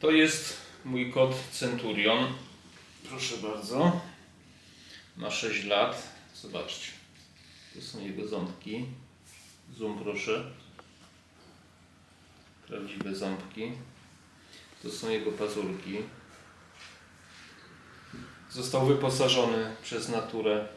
To 0.00 0.10
jest 0.10 0.56
mój 0.84 1.12
kot 1.12 1.34
Centurion. 1.50 2.32
Proszę 3.08 3.36
bardzo. 3.36 4.00
Ma 5.16 5.30
6 5.30 5.64
lat. 5.64 6.08
Zobaczcie. 6.34 6.92
To 7.74 7.82
są 7.82 8.00
jego 8.00 8.28
ząbki. 8.28 8.86
Zoom 9.76 9.98
proszę. 10.04 10.50
Prawdziwe 12.68 13.14
ząbki. 13.14 13.72
To 14.82 14.90
są 14.90 15.10
jego 15.10 15.32
pazurki. 15.32 15.96
Został 18.50 18.86
wyposażony 18.86 19.76
przez 19.82 20.08
naturę 20.08 20.68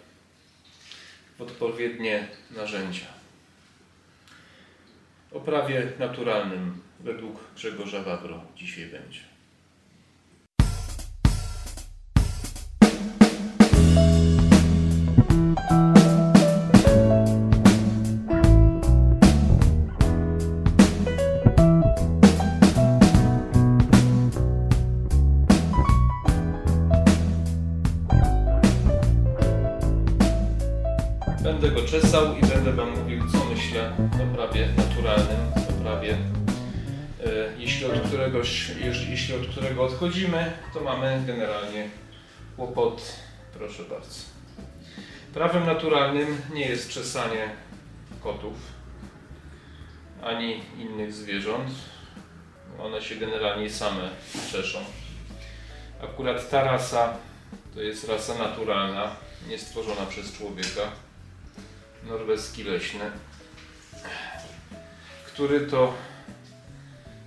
w 1.38 1.42
odpowiednie 1.42 2.28
narzędzia. 2.52 3.06
O 5.32 5.40
prawie 5.40 5.92
naturalnym 6.00 6.82
według 7.04 7.54
Grzegorza 7.56 8.04
Wawro 8.04 8.42
dzisiaj 8.56 8.86
będzie. 8.86 9.20
Będę 31.44 31.72
go 31.72 31.82
czesał 31.82 32.38
i 32.38 32.42
będę 32.42 32.74
Wam 32.74 33.00
mówił, 33.00 33.20
co 33.32 33.46
myślę 33.46 33.92
o 34.00 34.36
prawie 34.36 34.68
naturalnym, 34.78 35.40
o 35.70 35.84
prawie, 35.84 36.18
jeśli 37.58 37.86
od, 37.86 38.02
któregoś, 38.08 38.72
jeśli 39.10 39.36
od 39.36 39.48
którego 39.48 39.84
odchodzimy, 39.84 40.52
to 40.74 40.82
mamy 40.82 41.24
generalnie 41.28 41.90
kłopot. 42.56 43.16
Proszę 43.54 43.84
bardzo. 43.84 44.20
Prawem 45.34 45.66
naturalnym 45.66 46.42
nie 46.54 46.68
jest 46.68 46.90
czesanie 46.90 47.50
kotów 48.22 48.54
ani 50.24 50.62
innych 50.80 51.14
zwierząt. 51.14 51.70
One 52.80 53.02
się 53.02 53.16
generalnie 53.16 53.70
same 53.70 54.10
czeszą. 54.52 54.80
Akurat 56.04 56.50
ta 56.50 56.64
rasa 56.64 57.18
to 57.74 57.82
jest 57.82 58.08
rasa 58.08 58.38
naturalna, 58.38 59.16
nie 59.48 59.60
stworzona 59.60 60.06
przez 60.06 60.34
człowieka 60.34 60.82
norweski 62.04 62.64
leśny, 62.64 63.12
który 65.28 65.62
to 65.62 65.94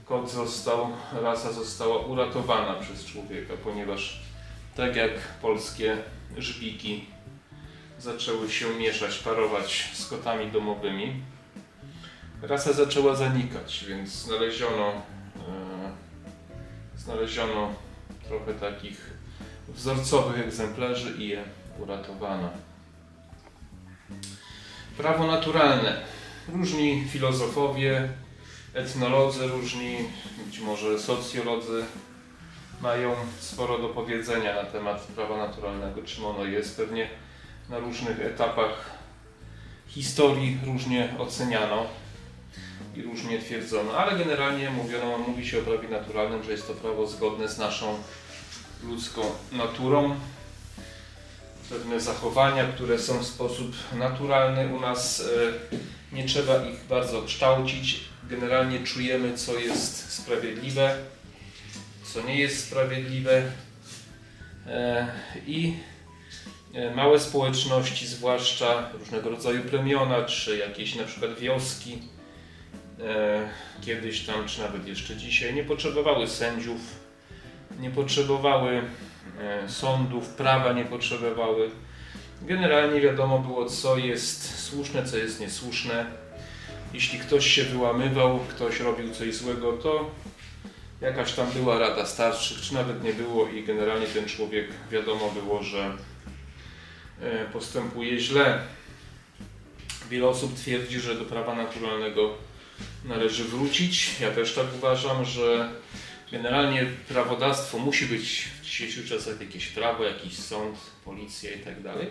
kot 0.09 0.31
został, 0.31 0.89
rasa 1.13 1.53
została 1.53 1.99
uratowana 1.99 2.75
przez 2.75 3.05
człowieka, 3.05 3.55
ponieważ 3.65 4.21
tak 4.77 4.97
jak 4.97 5.11
polskie 5.43 5.97
żbiki 6.39 7.05
zaczęły 7.99 8.51
się 8.51 8.75
mieszać, 8.75 9.19
parować 9.19 9.91
z 9.95 10.07
kotami 10.07 10.51
domowymi, 10.51 11.23
rasa 12.43 12.73
zaczęła 12.73 13.15
zanikać, 13.15 13.85
więc 13.89 14.11
znaleziono, 14.11 14.89
e, 14.89 15.01
znaleziono 16.97 17.75
trochę 18.29 18.55
takich 18.55 19.11
wzorcowych 19.69 20.39
egzemplarzy 20.39 21.15
i 21.19 21.29
je 21.29 21.45
uratowano. 21.79 22.49
Prawo 24.97 25.27
naturalne. 25.27 26.03
Różni 26.49 27.05
filozofowie, 27.09 28.09
etnolodzy, 28.77 29.47
różni 29.47 29.97
być 30.47 30.61
może 30.61 30.99
socjolodzy 30.99 31.85
mają 32.81 33.15
sporo 33.41 33.79
do 33.79 33.89
powiedzenia 33.89 34.55
na 34.55 34.65
temat 34.65 35.01
prawa 35.03 35.37
naturalnego, 35.37 36.03
czym 36.03 36.25
ono 36.25 36.45
jest. 36.45 36.77
Pewnie 36.77 37.09
na 37.69 37.79
różnych 37.79 38.21
etapach 38.21 38.91
historii 39.87 40.59
różnie 40.67 41.15
oceniano 41.19 41.87
i 42.97 43.03
różnie 43.03 43.39
twierdzono, 43.39 43.93
ale 43.93 44.19
generalnie 44.19 44.71
mówiono, 44.71 45.19
mówi 45.19 45.47
się 45.47 45.59
o 45.59 45.63
prawie 45.63 45.89
naturalnym, 45.89 46.43
że 46.43 46.53
jest 46.53 46.69
to 46.69 46.75
prawo 46.75 47.07
zgodne 47.07 47.49
z 47.49 47.59
naszą 47.59 47.99
ludzką 48.83 49.23
naturą, 49.53 50.17
pewne 51.71 52.01
zachowania, 52.01 52.65
które 52.65 52.99
są 52.99 53.19
w 53.19 53.27
sposób 53.27 53.73
naturalny 53.93 54.77
u 54.77 54.81
nas. 54.81 55.23
Nie 56.17 56.25
trzeba 56.25 56.65
ich 56.65 56.85
bardzo 56.89 57.23
kształcić. 57.23 58.01
Generalnie 58.31 58.85
czujemy, 58.85 59.35
co 59.35 59.59
jest 59.59 60.13
sprawiedliwe, 60.13 60.99
co 62.03 62.23
nie 62.23 62.41
jest 62.41 62.67
sprawiedliwe. 62.67 63.43
E, 64.67 65.07
I 65.47 65.75
e, 66.75 66.95
małe 66.95 67.21
społeczności, 67.21 68.07
zwłaszcza 68.07 68.91
różnego 68.93 69.31
rodzaju 69.31 69.63
plemiona, 69.63 70.23
czy 70.23 70.57
jakieś 70.57 70.95
na 70.95 71.05
przykład 71.05 71.39
wioski, 71.39 71.99
e, 73.01 73.49
kiedyś 73.81 74.27
tam, 74.27 74.49
czy 74.49 74.61
nawet 74.61 74.87
jeszcze 74.87 75.17
dzisiaj, 75.17 75.55
nie 75.55 75.65
potrzebowały 75.65 76.29
sędziów, 76.29 76.81
nie 77.81 77.91
potrzebowały 77.91 78.83
sądów, 79.69 80.29
prawa 80.29 80.73
nie 80.73 80.85
potrzebowały. 80.85 81.71
Generalnie 82.47 83.01
wiadomo 83.01 83.39
było, 83.39 83.67
co 83.67 83.97
jest 83.97 84.59
słuszne, 84.59 85.05
co 85.05 85.17
jest 85.17 85.41
niesłuszne. 85.41 86.07
Jeśli 86.95 87.19
ktoś 87.19 87.47
się 87.47 87.65
wyłamywał, 87.65 88.39
ktoś 88.39 88.81
robił 88.81 89.15
coś 89.15 89.35
złego, 89.35 89.73
to 89.73 90.11
jakaś 91.01 91.33
tam 91.33 91.51
była 91.51 91.79
rada 91.79 92.07
starszych, 92.07 92.61
czy 92.61 92.75
nawet 92.75 93.05
nie 93.05 93.13
było 93.13 93.49
i 93.49 93.65
generalnie 93.65 94.07
ten 94.07 94.27
człowiek 94.27 94.69
wiadomo 94.91 95.31
było, 95.31 95.63
że 95.63 95.93
e, 97.23 97.45
postępuje 97.45 98.21
źle. 98.21 98.59
Wiele 100.11 100.29
osób 100.29 100.57
twierdzi, 100.57 101.01
że 101.01 101.15
do 101.15 101.25
prawa 101.25 101.55
naturalnego 101.55 102.35
należy 103.05 103.45
wrócić. 103.45 104.21
Ja 104.21 104.31
też 104.31 104.55
tak 104.55 104.67
uważam, 104.77 105.25
że 105.25 105.71
Generalnie 106.33 106.87
prawodawstwo 107.09 107.79
musi 107.79 108.07
być 108.07 108.49
w 108.61 108.65
dzisiejszych 108.65 109.09
czasach 109.09 109.41
jakieś 109.41 109.67
prawo, 109.69 110.05
jakiś 110.05 110.39
sąd, 110.39 110.79
policja 111.05 111.53
i 111.53 111.59
tak 111.59 111.83
dalej, 111.83 112.09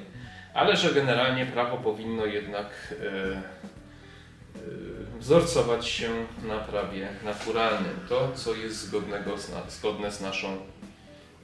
ale 0.53 0.77
że 0.77 0.93
generalnie 0.93 1.45
prawo 1.45 1.77
powinno 1.77 2.25
jednak 2.25 2.95
e, 3.01 3.05
e, 3.05 3.41
wzorcować 5.19 5.87
się 5.87 6.09
na 6.43 6.59
prawie 6.59 7.09
naturalnym. 7.23 7.99
To, 8.09 8.31
co 8.35 8.55
jest 8.55 8.77
zgodnego 8.77 9.37
z, 9.37 9.51
zgodne 9.69 10.11
z 10.11 10.21
naszą, 10.21 10.57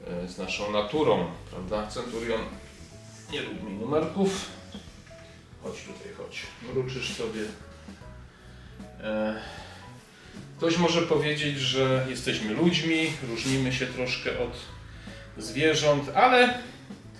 e, 0.07 0.27
z 0.27 0.37
naszą 0.37 0.71
naturą, 0.71 1.31
prawda? 1.51 1.87
Centurion 1.87 2.41
nie 3.31 3.41
lubi 3.41 3.73
numerków. 3.73 4.49
Chodź 5.63 5.81
tutaj, 5.81 6.13
chodź. 6.17 6.41
Mruczysz 6.61 7.17
sobie. 7.17 7.41
E, 9.03 9.41
Ktoś 10.61 10.77
może 10.77 11.01
powiedzieć, 11.01 11.59
że 11.59 12.05
jesteśmy 12.09 12.53
ludźmi, 12.53 13.13
różnimy 13.29 13.73
się 13.73 13.85
troszkę 13.85 14.31
od 14.39 14.57
zwierząt, 15.37 16.09
ale 16.15 16.53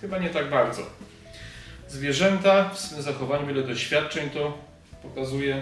chyba 0.01 0.17
nie 0.17 0.29
tak 0.29 0.49
bardzo. 0.49 0.81
Zwierzęta 1.87 2.69
w 2.69 2.79
swym 2.79 3.01
zachowaniu, 3.01 3.47
wiele 3.47 3.63
doświadczeń 3.63 4.29
to 4.29 4.57
pokazuje, 5.01 5.61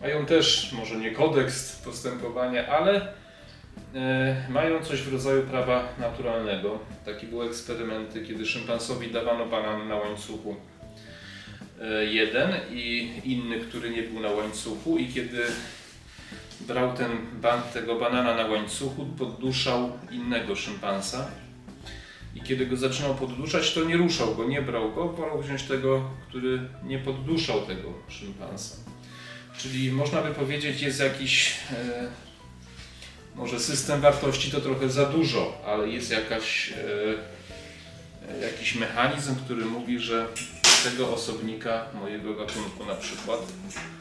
mają 0.00 0.26
też, 0.26 0.72
może 0.72 0.96
nie 0.96 1.10
kodeks 1.10 1.76
postępowania, 1.76 2.66
ale 2.66 3.14
e, 3.94 4.46
mają 4.48 4.84
coś 4.84 5.02
w 5.02 5.12
rodzaju 5.12 5.42
prawa 5.42 5.88
naturalnego. 5.98 6.78
Takie 7.04 7.26
były 7.26 7.46
eksperymenty, 7.46 8.26
kiedy 8.26 8.46
szympansowi 8.46 9.10
dawano 9.10 9.46
banan 9.46 9.88
na 9.88 9.96
łańcuchu 9.96 10.56
e, 11.80 12.04
jeden 12.04 12.50
i 12.70 13.12
inny, 13.24 13.60
który 13.60 13.90
nie 13.90 14.02
był 14.02 14.20
na 14.20 14.30
łańcuchu 14.30 14.98
i 14.98 15.08
kiedy 15.08 15.42
brał 16.66 16.96
ten 16.96 17.10
ban, 17.42 17.62
tego 17.62 17.98
banana 17.98 18.34
na 18.34 18.46
łańcuchu, 18.46 19.06
podduszał 19.18 19.92
innego 20.10 20.56
szympansa. 20.56 21.30
I 22.34 22.42
kiedy 22.42 22.66
go 22.66 22.76
zaczynał 22.76 23.14
podduszać, 23.14 23.74
to 23.74 23.84
nie 23.84 23.96
ruszał 23.96 24.34
go, 24.34 24.44
nie 24.44 24.62
brał 24.62 24.92
go, 24.92 25.08
wolał 25.08 25.42
wziąć 25.42 25.62
tego, 25.62 26.10
który 26.28 26.60
nie 26.84 26.98
podduszał 26.98 27.62
tego 27.62 27.92
szympansa. 28.08 28.76
Czyli 29.58 29.92
można 29.92 30.22
by 30.22 30.34
powiedzieć, 30.34 30.82
jest 30.82 31.00
jakiś, 31.00 31.56
e, 31.72 32.08
może 33.34 33.60
system 33.60 34.00
wartości 34.00 34.50
to 34.50 34.60
trochę 34.60 34.90
za 34.90 35.06
dużo, 35.06 35.58
ale 35.66 35.88
jest 35.88 36.10
jakaś, 36.10 36.72
e, 36.72 38.42
jakiś 38.42 38.74
mechanizm, 38.74 39.36
który 39.36 39.64
mówi, 39.64 39.98
że 39.98 40.26
tego 40.84 41.14
osobnika, 41.14 41.86
mojego 42.00 42.34
gatunku 42.34 42.86
na 42.86 42.94
przykład, 42.94 43.40
E, 43.40 43.95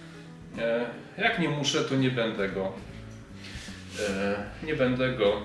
Jak 1.18 1.40
nie 1.40 1.50
muszę, 1.50 1.82
to 1.84 1.96
nie 1.96 2.10
będę 2.12 2.50
go. 2.50 2.74
e, 4.10 4.36
Nie 4.66 4.76
będę 4.76 5.12
go. 5.14 5.42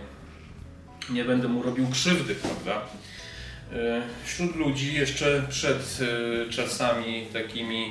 Nie 1.11 1.25
będę 1.25 1.49
mu 1.49 1.63
robił 1.63 1.89
krzywdy, 1.91 2.35
prawda? 2.35 2.83
E, 3.73 4.03
Wśród 4.25 4.57
ludzi 4.57 4.95
jeszcze 4.95 5.43
przed 5.49 5.99
e, 6.49 6.51
czasami 6.51 7.27
takimi, 7.33 7.85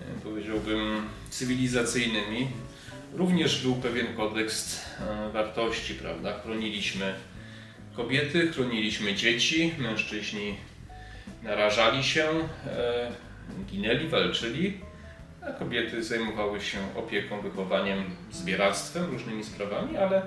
e, 0.00 0.20
powiedziałbym, 0.24 1.08
cywilizacyjnymi, 1.30 2.48
również 3.14 3.62
był 3.62 3.74
pewien 3.76 4.06
kodeks 4.16 4.80
e, 5.00 5.30
wartości, 5.32 5.94
prawda? 5.94 6.40
Chroniliśmy 6.40 7.14
kobiety, 7.96 8.52
chroniliśmy 8.52 9.14
dzieci, 9.14 9.74
mężczyźni 9.78 10.54
narażali 11.42 12.04
się, 12.04 12.24
e, 12.66 13.10
ginęli, 13.66 14.08
walczyli, 14.08 14.80
kobiety 15.58 16.04
zajmowały 16.04 16.60
się 16.60 16.78
opieką, 16.96 17.40
wychowaniem, 17.40 18.16
zbieractwem, 18.32 19.10
różnymi 19.10 19.44
sprawami, 19.44 19.96
ale 19.96 20.22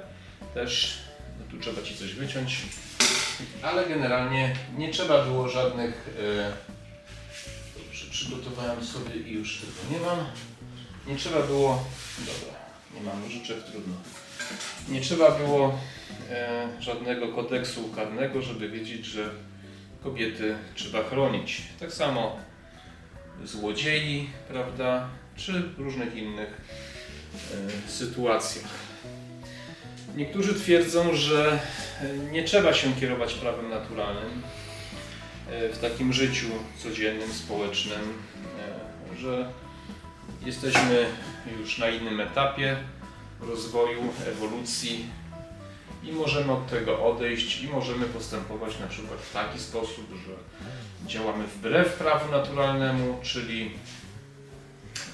też, 0.54 0.98
no 1.40 1.46
tu 1.52 1.58
trzeba 1.64 1.82
Ci 1.82 1.96
coś 1.96 2.14
wyciąć, 2.14 2.62
ale 3.62 3.86
generalnie 3.86 4.56
nie 4.78 4.92
trzeba 4.92 5.26
było 5.26 5.50
żadnych, 5.50 6.10
e, 6.20 6.52
dobrze, 7.80 8.06
przygotowałem 8.12 8.86
sobie 8.86 9.16
i 9.16 9.34
już 9.34 9.62
tego 9.62 10.00
nie 10.00 10.06
mam, 10.06 10.26
nie 11.08 11.16
trzeba 11.16 11.42
było, 11.42 11.86
dobra, 12.20 12.60
nie 12.96 13.02
mam 13.02 13.22
nożyczek, 13.22 13.64
trudno, 13.64 13.94
nie 14.90 15.02
trzeba 15.02 15.32
było 15.32 15.80
e, 16.30 16.68
żadnego 16.80 17.28
kodeksu 17.28 17.90
karnego, 17.96 18.42
żeby 18.42 18.70
wiedzieć, 18.70 19.06
że 19.06 19.30
kobiety 20.04 20.56
trzeba 20.76 21.04
chronić. 21.04 21.62
Tak 21.80 21.94
samo 21.94 22.38
złodziei, 23.46 24.30
prawda, 24.48 25.10
czy 25.36 25.64
różnych 25.78 26.16
innych 26.16 26.62
e, 27.88 27.92
sytuacjach. 27.92 28.72
Niektórzy 30.16 30.54
twierdzą, 30.54 31.16
że 31.16 31.60
nie 32.32 32.44
trzeba 32.44 32.74
się 32.74 32.94
kierować 32.94 33.34
prawem 33.34 33.70
naturalnym 33.70 34.42
e, 35.50 35.70
w 35.70 35.78
takim 35.78 36.14
życiu 36.14 36.48
codziennym, 36.84 37.34
społecznym, 37.34 38.14
e, 39.14 39.18
że 39.18 39.50
jesteśmy 40.46 41.06
już 41.60 41.78
na 41.78 41.90
innym 41.90 42.20
etapie 42.20 42.78
rozwoju, 43.42 44.14
ewolucji 44.28 45.06
i 46.04 46.12
możemy 46.12 46.52
od 46.52 46.68
tego 46.68 47.06
odejść 47.06 47.62
i 47.62 47.68
możemy 47.68 48.06
postępować 48.06 48.80
na 48.80 48.88
przykład 48.88 49.20
w 49.20 49.34
taki 49.34 49.60
sposób, 49.60 50.08
że 50.26 50.34
działamy 51.08 51.48
wbrew 51.48 51.94
prawu 51.94 52.32
naturalnemu, 52.32 53.20
czyli 53.24 53.72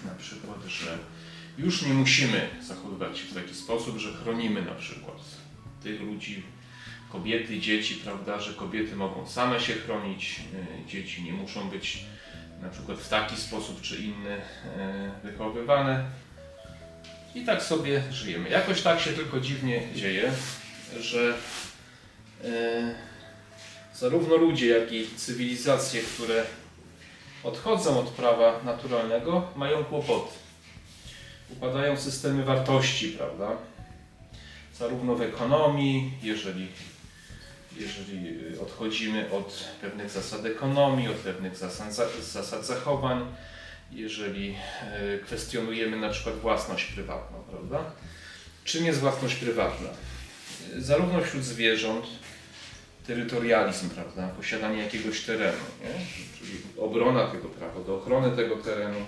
na 0.05 0.15
przykład, 0.15 0.57
że 0.67 0.97
już 1.57 1.81
nie 1.81 1.93
musimy 1.93 2.49
zachowywać 2.61 3.17
się 3.17 3.25
w 3.25 3.33
taki 3.33 3.55
sposób, 3.55 3.97
że 3.97 4.13
chronimy 4.13 4.61
na 4.61 4.75
przykład 4.75 5.17
tych 5.83 6.01
ludzi, 6.01 6.43
kobiety, 7.11 7.59
dzieci, 7.59 7.95
prawda, 7.95 8.39
że 8.39 8.53
kobiety 8.53 8.95
mogą 8.95 9.27
same 9.27 9.59
się 9.59 9.73
chronić, 9.73 10.39
e, 10.85 10.89
dzieci 10.89 11.23
nie 11.23 11.33
muszą 11.33 11.69
być 11.69 12.03
na 12.61 12.69
przykład 12.69 12.97
w 12.97 13.09
taki 13.09 13.35
sposób 13.35 13.81
czy 13.81 13.97
inny 13.97 14.29
e, 14.77 15.11
wychowywane. 15.23 16.05
I 17.35 17.45
tak 17.45 17.63
sobie 17.63 18.03
żyjemy. 18.11 18.49
Jakoś 18.49 18.81
tak 18.81 18.99
się 18.99 19.09
tylko 19.09 19.39
dziwnie 19.39 19.81
dzieje, 19.95 20.31
że 20.99 21.33
e, 22.43 22.95
zarówno 23.95 24.35
ludzie, 24.35 24.67
jak 24.67 24.91
i 24.91 25.07
cywilizacje, 25.15 26.01
które 26.01 26.45
odchodzą 27.43 27.99
od 27.99 28.09
prawa 28.09 28.61
naturalnego, 28.63 29.47
mają 29.55 29.83
kłopoty. 29.83 30.33
Upadają 31.49 31.97
systemy 31.97 32.43
wartości, 32.43 33.09
prawda? 33.11 33.57
Zarówno 34.77 35.15
w 35.15 35.21
ekonomii, 35.21 36.11
jeżeli, 36.23 36.67
jeżeli 37.77 38.59
odchodzimy 38.59 39.31
od 39.31 39.63
pewnych 39.81 40.09
zasad 40.09 40.45
ekonomii, 40.45 41.07
od 41.07 41.15
pewnych 41.15 41.57
zasad, 41.57 41.93
zasad 42.21 42.65
zachowań, 42.65 43.25
jeżeli 43.91 44.55
e, 44.81 45.17
kwestionujemy 45.17 45.97
na 45.97 46.09
przykład 46.09 46.35
własność 46.35 46.85
prywatną, 46.85 47.43
prawda? 47.49 47.91
Czym 48.63 48.85
jest 48.85 48.99
własność 48.99 49.35
prywatna? 49.35 49.89
Zarówno 50.77 51.21
wśród 51.21 51.43
zwierząt, 51.43 52.05
terytorializm, 53.07 53.89
prawda? 53.89 54.27
Posiadanie 54.27 54.83
jakiegoś 54.83 55.21
terenu, 55.21 55.57
nie? 55.81 56.05
czyli 56.39 56.57
obrona 56.77 57.27
tego 57.27 57.49
prawa, 57.49 57.79
do 57.79 57.95
ochrony 57.97 58.35
tego 58.35 58.55
terenu 58.55 58.99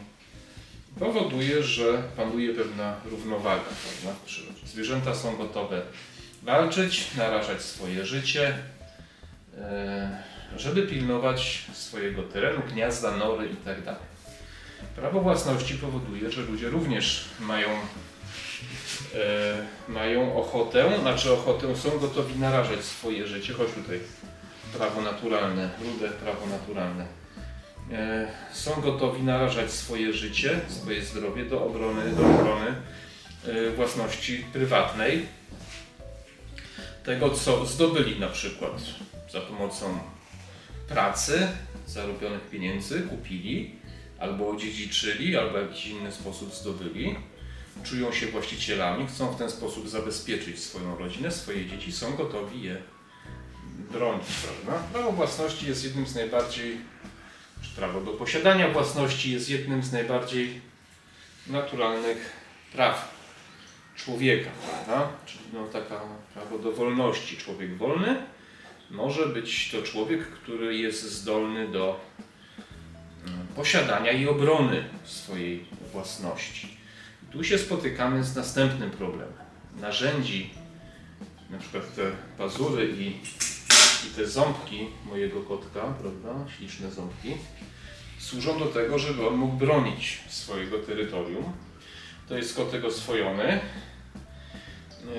powoduje, 0.99 1.63
że 1.63 2.03
panuje 2.15 2.53
pewna 2.53 2.95
równowaga 3.05 3.61
prawda? 3.63 4.19
Zwierzęta 4.65 5.15
są 5.15 5.37
gotowe 5.37 5.81
walczyć, 6.43 7.15
narażać 7.15 7.61
swoje 7.61 8.05
życie, 8.05 8.57
e, 9.57 10.23
żeby 10.57 10.83
pilnować 10.83 11.65
swojego 11.73 12.23
terenu, 12.23 12.61
gniazda, 12.71 13.17
nory 13.17 13.49
itd. 13.49 13.83
Tak 13.83 13.99
Prawo 14.95 15.21
własności 15.21 15.73
powoduje, 15.73 16.31
że 16.31 16.41
ludzie 16.41 16.69
również 16.69 17.25
mają, 17.39 17.67
e, 19.15 19.91
mają 19.91 20.37
ochotę, 20.37 20.99
znaczy 21.01 21.33
ochotę, 21.33 21.75
są 21.75 21.99
gotowi 21.99 22.39
narażać 22.39 22.83
swoje 22.83 23.27
życie. 23.27 23.53
Chodź 23.53 23.67
tutaj, 23.71 23.99
prawo 24.77 25.01
naturalne, 25.01 25.69
rude 25.81 26.09
prawo 26.09 26.45
naturalne. 26.45 27.05
E, 27.91 28.27
są 28.53 28.81
gotowi 28.81 29.23
narażać 29.23 29.71
swoje 29.71 30.13
życie, 30.13 30.59
swoje 30.67 31.05
zdrowie 31.05 31.45
do 31.45 31.65
obrony, 31.65 32.11
do 32.11 32.29
obrony 32.29 32.75
e, 33.47 33.69
własności 33.69 34.45
prywatnej. 34.53 35.25
Tego, 37.03 37.29
co 37.29 37.65
zdobyli 37.65 38.19
na 38.19 38.27
przykład 38.27 38.71
za 39.31 39.41
pomocą 39.41 39.99
pracy, 40.87 41.47
zarobionych 41.87 42.49
pieniędzy, 42.49 43.01
kupili, 43.01 43.75
albo 44.19 44.49
odziedziczyli, 44.49 45.37
albo 45.37 45.57
w 45.57 45.61
jakiś 45.61 45.85
inny 45.85 46.11
sposób 46.11 46.53
zdobyli, 46.53 47.15
czują 47.83 48.11
się 48.11 48.27
właścicielami, 48.27 49.07
chcą 49.07 49.31
w 49.31 49.37
ten 49.37 49.51
sposób 49.51 49.89
zabezpieczyć 49.89 50.59
swoją 50.59 50.97
rodzinę, 50.97 51.31
swoje 51.31 51.65
dzieci, 51.65 51.91
są 51.91 52.15
gotowi 52.15 52.61
je 52.61 52.81
bronić. 53.91 54.27
Prawda? 54.43 54.83
Prawo 54.93 55.11
własności 55.11 55.67
jest 55.67 55.83
jednym 55.83 56.07
z 56.07 56.15
najbardziej, 56.15 56.77
prawo 57.75 58.01
do 58.01 58.11
posiadania 58.11 58.69
własności 58.69 59.31
jest 59.31 59.49
jednym 59.49 59.83
z 59.83 59.91
najbardziej 59.91 60.61
naturalnych 61.47 62.31
praw 62.73 63.19
człowieka, 63.95 64.49
prawda? 64.69 65.09
Czyli 65.25 65.43
no, 65.53 65.67
taka 65.67 66.01
prawo 66.33 66.59
do 66.59 66.71
wolności. 66.71 67.37
Człowiek 67.37 67.77
wolny 67.77 68.23
może 68.91 69.25
być 69.25 69.71
to 69.71 69.81
człowiek, 69.81 70.27
który 70.27 70.77
jest 70.77 71.03
zdolny 71.03 71.67
do 71.67 71.99
posiadania 73.55 74.11
i 74.11 74.27
obrony 74.27 74.83
swojej 75.03 75.65
własności. 75.91 76.78
Tu 77.31 77.43
się 77.43 77.57
spotykamy 77.57 78.23
z 78.23 78.35
następnym 78.35 78.91
problemem. 78.91 79.33
Narzędzi, 79.81 80.49
na 81.49 81.57
przykład 81.57 81.95
te 81.95 82.11
pazury 82.37 82.87
i, 82.97 83.07
i 84.07 84.15
te 84.15 84.27
ząbki 84.27 84.87
mojego 85.05 85.41
kotka, 85.41 85.81
prawda, 85.81 86.51
śliczne 86.57 86.91
ząbki, 86.91 87.33
służą 88.19 88.59
do 88.59 88.65
tego, 88.65 88.99
żeby 88.99 89.27
on 89.27 89.35
mógł 89.35 89.55
bronić 89.55 90.19
swojego 90.29 90.79
terytorium. 90.79 91.53
To 92.29 92.37
jest 92.37 92.55
kotek 92.55 92.85
oswojony, 92.85 93.59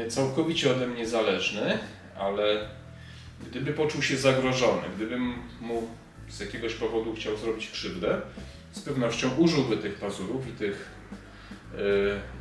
całkowicie 0.08 0.70
ode 0.70 0.86
mnie 0.86 1.08
zależny, 1.08 1.78
ale 2.18 2.68
gdyby 3.50 3.72
poczuł 3.72 4.02
się 4.02 4.16
zagrożony, 4.16 4.82
gdybym 4.96 5.34
mu 5.60 5.88
z 6.28 6.40
jakiegoś 6.40 6.74
powodu 6.74 7.14
chciał 7.14 7.36
zrobić 7.36 7.70
krzywdę, 7.70 8.20
z 8.72 8.80
pewnością 8.80 9.36
użyłby 9.36 9.76
tych 9.76 9.94
pazurów 9.94 10.48
i 10.48 10.52
tych, 10.52 10.99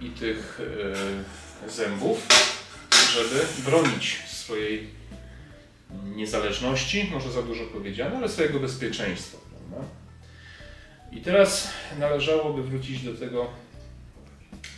i 0.01 0.09
tych 0.09 0.61
yy, 1.63 1.69
zębów, 1.69 2.27
żeby 3.13 3.45
bronić 3.65 4.23
swojej 4.27 4.87
niezależności, 6.15 7.09
może 7.11 7.31
za 7.31 7.41
dużo 7.41 7.65
powiedziane, 7.65 8.17
ale 8.17 8.29
swojego 8.29 8.59
bezpieczeństwa. 8.59 9.37
Prawda? 9.49 9.87
I 11.11 11.21
teraz 11.21 11.71
należałoby 11.99 12.63
wrócić 12.63 13.03
do 13.03 13.13
tego, 13.13 13.47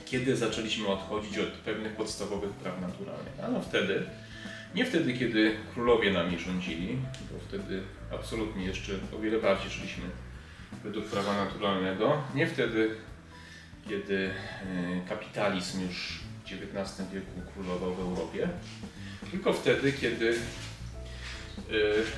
kiedy 0.05 0.35
zaczęliśmy 0.35 0.87
odchodzić 0.87 1.37
od 1.37 1.49
pewnych 1.49 1.95
podstawowych 1.95 2.51
praw 2.51 2.81
naturalnych. 2.81 3.39
Ano 3.43 3.61
wtedy, 3.61 4.03
nie 4.75 4.85
wtedy, 4.85 5.13
kiedy 5.13 5.55
królowie 5.73 6.13
nami 6.13 6.39
rządzili, 6.39 6.97
bo 7.31 7.39
wtedy 7.47 7.81
absolutnie 8.13 8.65
jeszcze 8.65 8.93
o 9.15 9.19
wiele 9.19 9.39
bardziej 9.39 9.71
żyliśmy 9.71 10.03
według 10.83 11.05
prawa 11.05 11.45
naturalnego. 11.45 12.21
Nie 12.35 12.47
wtedy, 12.47 12.95
kiedy 13.89 14.29
e, 14.29 15.09
kapitalizm 15.09 15.87
już 15.87 16.19
w 16.45 16.51
XIX 16.51 17.09
wieku 17.13 17.51
królował 17.53 17.95
w 17.95 17.99
Europie, 17.99 18.49
tylko 19.31 19.53
wtedy, 19.53 19.93
kiedy 19.93 20.39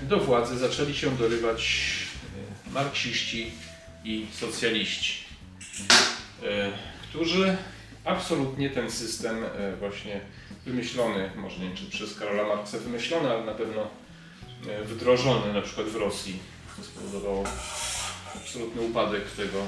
e, 0.02 0.06
do 0.06 0.20
władzy 0.20 0.58
zaczęli 0.58 0.94
się 0.94 1.18
dorywać 1.18 1.90
e, 2.68 2.72
marksiści 2.72 3.52
i 4.04 4.26
socjaliści, 4.32 5.24
którzy 7.10 7.58
absolutnie 8.06 8.70
ten 8.70 8.92
system 8.92 9.38
właśnie 9.80 10.22
wymyślony, 10.66 11.32
może 11.36 11.60
nie 11.60 11.76
czy 11.76 11.86
przez 11.86 12.20
Karola 12.20 12.56
Marksa 12.56 12.78
wymyślony, 12.78 13.30
ale 13.30 13.46
na 13.46 13.54
pewno 13.54 13.90
wdrożony 14.86 15.54
na 15.54 15.62
przykład 15.62 15.88
w 15.88 15.96
Rosji, 15.96 16.40
co 16.78 16.84
spowodowało 16.84 17.44
absolutny 18.36 18.82
upadek 18.82 19.32
tego 19.32 19.68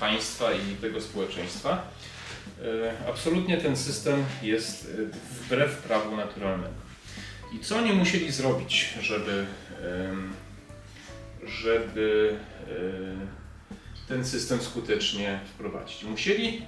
państwa 0.00 0.52
i 0.52 0.76
tego 0.80 1.00
społeczeństwa. 1.00 1.90
absolutnie 3.08 3.58
ten 3.58 3.76
system 3.76 4.24
jest 4.42 4.90
wbrew 5.30 5.76
prawu 5.76 6.16
naturalnemu. 6.16 6.74
I 7.52 7.60
co 7.60 7.76
oni 7.76 7.92
musieli 7.92 8.32
zrobić, 8.32 8.94
żeby, 9.00 9.46
żeby 11.46 12.36
ten 14.08 14.24
system 14.24 14.60
skutecznie 14.60 15.40
wprowadzić? 15.54 16.04
Musieli 16.04 16.62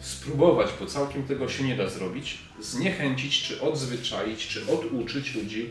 spróbować, 0.00 0.70
bo 0.80 0.86
całkiem 0.86 1.22
tego 1.22 1.48
się 1.48 1.64
nie 1.64 1.76
da 1.76 1.88
zrobić, 1.88 2.38
zniechęcić, 2.60 3.42
czy 3.42 3.60
odzwyczaić, 3.60 4.48
czy 4.48 4.72
oduczyć 4.72 5.34
ludzi 5.34 5.70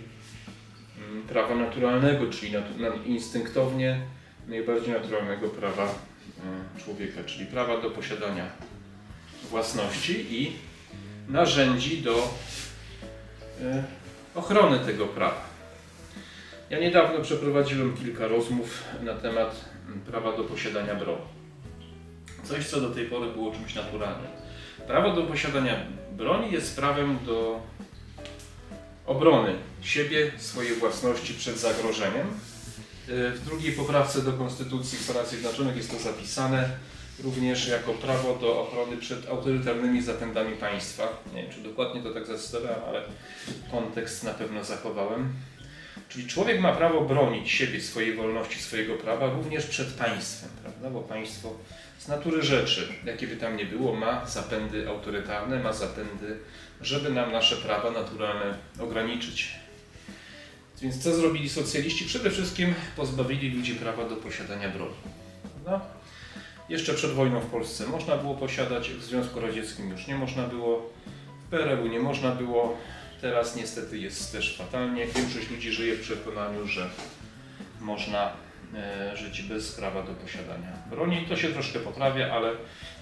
mm, 1.10 1.24
prawa 1.24 1.56
naturalnego, 1.56 2.28
czyli 2.28 2.54
instynktownie 3.06 4.02
najbardziej 4.50 4.94
naturalnego 4.94 5.48
prawa 5.50 5.84
e, 5.84 6.80
człowieka, 6.84 7.24
czyli 7.26 7.46
prawa 7.46 7.82
do 7.82 7.90
posiadania 7.90 8.46
własności 9.50 10.44
i 10.44 10.52
narzędzi 11.28 12.02
do 12.02 12.34
e, 13.62 13.84
ochrony 14.36 14.80
tego 14.80 15.06
prawa. 15.06 15.50
Ja 16.70 16.80
niedawno 16.80 17.22
przeprowadziłem 17.22 17.98
kilka 17.98 18.28
rozmów 18.28 18.84
na 19.04 19.14
temat 19.14 19.66
prawa 20.06 20.38
do 20.38 20.44
posiadania 20.44 20.96
broni. 20.96 21.22
Coś, 22.44 22.68
co 22.68 22.82
do 22.82 22.90
tej 22.90 23.06
pory 23.06 23.32
było 23.32 23.52
czymś 23.52 23.76
naturalnym. 23.76 24.32
Prawo 24.88 25.14
do 25.16 25.24
posiadania 25.24 25.76
broni 26.12 26.52
jest 26.52 26.76
prawem 26.76 27.20
do 27.26 27.62
obrony 29.06 29.56
siebie, 29.82 30.32
swojej 30.38 30.76
własności 30.76 31.34
przed 31.34 31.58
zagrożeniem. 31.58 32.28
Y, 33.10 33.32
w 33.32 33.46
drugiej 33.46 33.72
poprawce 33.72 34.22
do 34.22 34.34
Konstytucji 34.34 35.00
Stanów 35.00 35.30
Zjednoczonych 35.30 35.78
jest 35.78 35.92
to 35.92 36.00
zapisane 36.00 36.70
również 37.24 37.68
jako 37.68 37.94
prawo 37.94 38.36
do 38.36 38.62
ochrony 38.62 38.98
przed 38.98 39.30
autorytarnymi 39.30 40.02
zapędami 40.02 40.56
państwa. 40.56 41.24
Nie 41.34 41.44
wiem, 41.44 41.52
czy 41.52 41.62
dokładnie 41.62 42.02
to 42.02 42.14
tak 42.14 42.28
zacytowałem, 42.28 42.80
ale 42.88 43.02
kontekst 43.72 44.24
na 44.24 44.34
pewno 44.34 44.64
zachowałem. 44.64 45.34
Czyli 46.10 46.28
człowiek 46.28 46.62
ma 46.62 46.74
prawo 46.74 47.02
bronić 47.02 47.52
siebie, 47.52 47.82
swojej 47.82 48.16
wolności, 48.16 48.60
swojego 48.60 48.96
prawa 48.96 49.30
również 49.30 49.66
przed 49.66 49.94
państwem, 49.94 50.50
prawda? 50.64 50.90
Bo 50.90 51.02
państwo 51.02 51.54
z 52.00 52.08
natury 52.08 52.44
rzeczy, 52.44 52.88
jakie 53.06 53.28
by 53.28 53.36
tam 53.36 53.58
nie 53.58 53.66
było, 53.66 53.96
ma 53.96 54.26
zapędy 54.26 54.90
autorytarne, 54.90 55.60
ma 55.60 55.74
zapędy, 55.74 56.40
żeby 56.82 57.10
nam 57.10 57.32
nasze 57.32 57.56
prawa 57.56 57.92
naturalne 57.92 58.58
ograniczyć. 58.80 59.56
Więc 60.82 61.04
co 61.04 61.16
zrobili 61.16 61.50
socjaliści? 61.50 62.06
Przede 62.06 62.32
wszystkim 62.32 62.74
pozbawili 62.96 63.50
ludzi 63.50 63.76
prawa 63.76 64.10
do 64.10 64.16
posiadania 64.16 64.70
broni. 64.70 64.96
Prawda? 65.42 65.86
Jeszcze 66.70 66.94
przed 66.94 67.12
wojną 67.12 67.40
w 67.40 67.46
Polsce 67.46 67.88
można 67.88 68.18
było 68.18 68.36
posiadać, 68.36 68.90
w 68.90 69.04
Związku 69.04 69.40
Radzieckim 69.40 69.90
już 69.90 70.08
nie 70.08 70.16
można 70.16 70.44
było, 70.44 70.90
w 71.48 71.50
PRL-u 71.50 71.88
nie 71.88 72.00
można 72.00 72.32
było, 72.32 72.78
teraz 73.22 73.56
niestety 73.56 73.98
jest 73.98 74.32
też 74.32 74.58
fatalnie. 74.58 75.06
Większość 75.06 75.50
ludzi 75.50 75.72
żyje 75.72 75.96
w 75.96 76.02
przekonaniu, 76.02 76.68
że 76.68 76.90
można 77.82 78.34
E, 78.76 79.18
żyć 79.18 79.42
bez 79.42 79.72
prawa 79.72 80.04
do 80.04 80.14
posiadania 80.14 80.74
broni. 80.90 81.26
To 81.30 81.36
się 81.36 81.48
troszkę 81.48 81.80
poprawia, 81.80 82.34
ale 82.34 82.52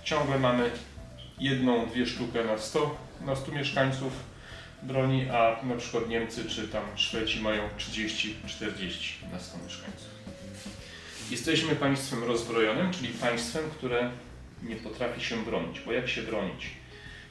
ciągle 0.03 0.39
mamy 0.39 0.71
jedną, 1.39 1.85
dwie 1.85 2.05
sztukę 2.05 2.43
na 2.43 2.57
100, 2.57 2.95
na 3.21 3.35
100 3.35 3.51
mieszkańców 3.51 4.13
broni, 4.83 5.29
a 5.29 5.63
na 5.63 5.75
przykład 5.75 6.09
Niemcy 6.09 6.45
czy 6.45 6.67
tam 6.67 6.83
Szweci 6.95 7.41
mają 7.41 7.69
30-40 7.77 8.33
na 9.31 9.39
100 9.39 9.57
mieszkańców. 9.57 10.07
Jesteśmy 11.31 11.75
państwem 11.75 12.23
rozbrojonym, 12.23 12.93
czyli 12.93 13.07
państwem, 13.07 13.69
które 13.69 14.11
nie 14.63 14.75
potrafi 14.75 15.21
się 15.21 15.45
bronić. 15.45 15.79
Bo 15.79 15.91
jak 15.91 16.09
się 16.09 16.21
bronić, 16.21 16.69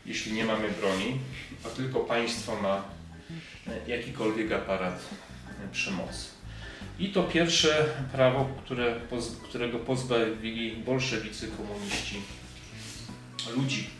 jeśli 0.06 0.32
nie 0.32 0.44
mamy 0.44 0.68
broni, 0.70 1.18
a 1.64 1.68
tylko 1.68 2.00
państwo 2.00 2.60
ma 2.60 2.84
jakikolwiek 3.86 4.52
aparat 4.52 5.08
przemocy? 5.72 6.28
I 6.98 7.08
to 7.08 7.22
pierwsze 7.22 7.86
prawo, 8.12 8.48
które, 8.64 9.00
którego 9.42 9.78
pozbawili 9.78 10.76
bolszewicy, 10.76 11.48
komuniści 11.48 12.20
ludzi. 13.56 13.90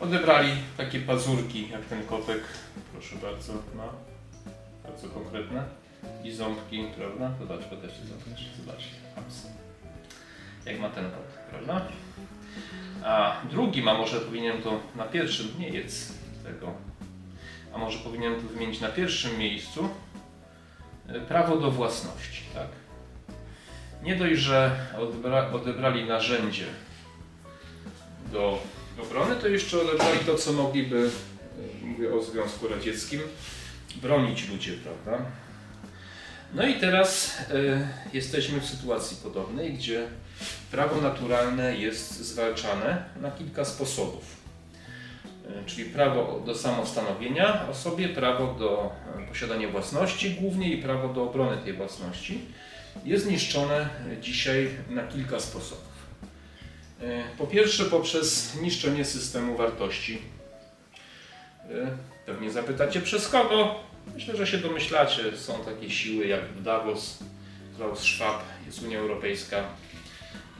Odebrali 0.00 0.50
takie 0.76 1.00
pazurki, 1.00 1.70
jak 1.70 1.84
ten 1.84 2.06
kotek, 2.06 2.40
proszę 2.92 3.16
bardzo, 3.16 3.52
ma 3.52 3.88
bardzo 4.84 5.08
konkretne. 5.08 5.64
I 6.24 6.32
ząbki, 6.32 6.84
prawda? 6.96 7.30
Zobacz, 7.40 7.60
też 7.60 7.92
zobacz, 8.04 8.40
zobacz. 8.58 8.82
Jak 10.66 10.80
ma 10.80 10.88
ten 10.88 11.04
kot, 11.04 11.50
prawda? 11.50 11.86
A 13.04 13.36
drugi 13.50 13.82
ma, 13.82 13.94
może 13.94 14.20
powinienem 14.20 14.62
to 14.62 14.80
na 14.96 15.04
pierwszym, 15.04 15.48
nie 15.58 15.68
jedz 15.68 16.12
tego, 16.44 16.72
a 17.74 17.78
może 17.78 17.98
powinienem 17.98 18.40
to 18.40 18.48
wymienić 18.48 18.80
na 18.80 18.88
pierwszym 18.88 19.38
miejscu, 19.38 19.88
prawo 21.28 21.56
do 21.56 21.70
własności. 21.70 22.42
Tak? 22.54 22.68
Nie 24.02 24.16
dość, 24.16 24.40
że 24.40 24.70
odebra, 24.98 25.50
odebrali 25.50 26.04
narzędzie 26.04 26.66
do 28.32 28.58
obrony, 29.02 29.36
to 29.36 29.48
jeszcze 29.48 29.80
odebrali 29.80 30.18
to, 30.18 30.34
co 30.34 30.52
mogliby, 30.52 31.10
mówię 31.82 32.14
o 32.14 32.22
Związku 32.22 32.68
Radzieckim, 32.68 33.20
bronić 34.02 34.48
ludzie, 34.48 34.72
prawda? 34.72 35.24
No 36.54 36.66
i 36.66 36.74
teraz 36.74 37.38
y, 37.50 37.88
jesteśmy 38.12 38.60
w 38.60 38.66
sytuacji 38.66 39.16
podobnej, 39.22 39.72
gdzie 39.72 40.06
prawo 40.70 41.00
naturalne 41.00 41.76
jest 41.76 42.10
zwalczane 42.10 43.04
na 43.20 43.30
kilka 43.30 43.64
sposobów. 43.64 44.36
E, 45.48 45.64
czyli 45.66 45.90
prawo 45.90 46.42
do 46.46 46.54
samostanowienia 46.54 47.68
o 47.70 47.74
sobie, 47.74 48.08
prawo 48.08 48.54
do 48.58 48.92
e, 49.18 49.28
posiadania 49.28 49.68
własności 49.68 50.30
głównie 50.30 50.72
i 50.72 50.82
prawo 50.82 51.08
do 51.08 51.22
obrony 51.22 51.56
tej 51.56 51.72
własności 51.72 52.40
jest 53.04 53.30
niszczone 53.30 53.88
dzisiaj 54.20 54.70
na 54.90 55.02
kilka 55.02 55.40
sposobów. 55.40 55.95
E, 57.00 57.24
po 57.38 57.46
pierwsze 57.46 57.84
poprzez 57.84 58.54
niszczenie 58.62 59.04
systemu 59.04 59.56
wartości. 59.56 60.22
Pewnie 62.26 62.50
zapytacie 62.50 63.00
przez 63.00 63.28
kogo? 63.28 63.74
Myślę, 64.14 64.36
że 64.36 64.46
się 64.46 64.58
domyślacie. 64.58 65.36
Są 65.36 65.64
takie 65.64 65.90
siły 65.90 66.26
jak 66.26 66.62
Davos, 66.62 67.18
Klaus 67.76 68.00
Schwab, 68.00 68.42
jest 68.66 68.82
Unia 68.82 68.98
Europejska, 68.98 69.64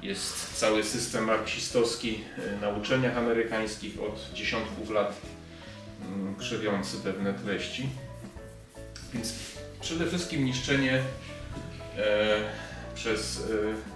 jest 0.02 0.58
cały 0.58 0.84
system 0.84 1.24
marksistowski 1.24 2.20
e, 2.38 2.60
na 2.60 2.68
uczelniach 2.68 3.16
amerykańskich 3.16 4.02
od 4.02 4.34
dziesiątków 4.34 4.90
lat 4.90 5.20
mm, 6.02 6.36
krzywiący 6.36 6.96
pewne 7.04 7.34
treści. 7.34 7.88
Więc 9.14 9.34
przede 9.80 10.06
wszystkim 10.06 10.44
niszczenie 10.44 11.02
e, 11.98 12.40
przez 12.94 13.38
e, 13.38 13.95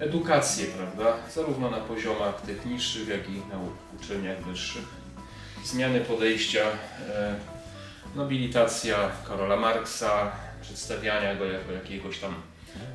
edukację, 0.00 0.66
prawda? 0.66 1.16
Zarówno 1.34 1.70
na 1.70 1.80
poziomach 1.80 2.40
tych 2.40 2.66
niższych, 2.66 3.08
jak 3.08 3.28
i 3.28 3.32
na 3.32 3.58
uczelniach 4.00 4.44
wyższych. 4.44 4.84
Zmiany 5.64 6.00
podejścia, 6.00 6.64
e, 7.10 7.34
nobilitacja 8.16 9.10
Karola 9.28 9.56
Marksa, 9.56 10.32
przedstawiania 10.62 11.34
go 11.34 11.44
jako 11.44 11.72
jakiegoś 11.72 12.18
tam 12.18 12.34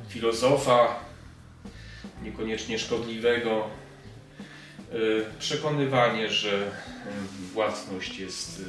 filozofa, 0.08 1.00
niekoniecznie 2.22 2.78
szkodliwego, 2.78 3.70
y, 4.94 5.24
przekonywanie, 5.38 6.30
że 6.30 6.70
własność 7.52 8.18
jest 8.18 8.60
y, 8.60 8.64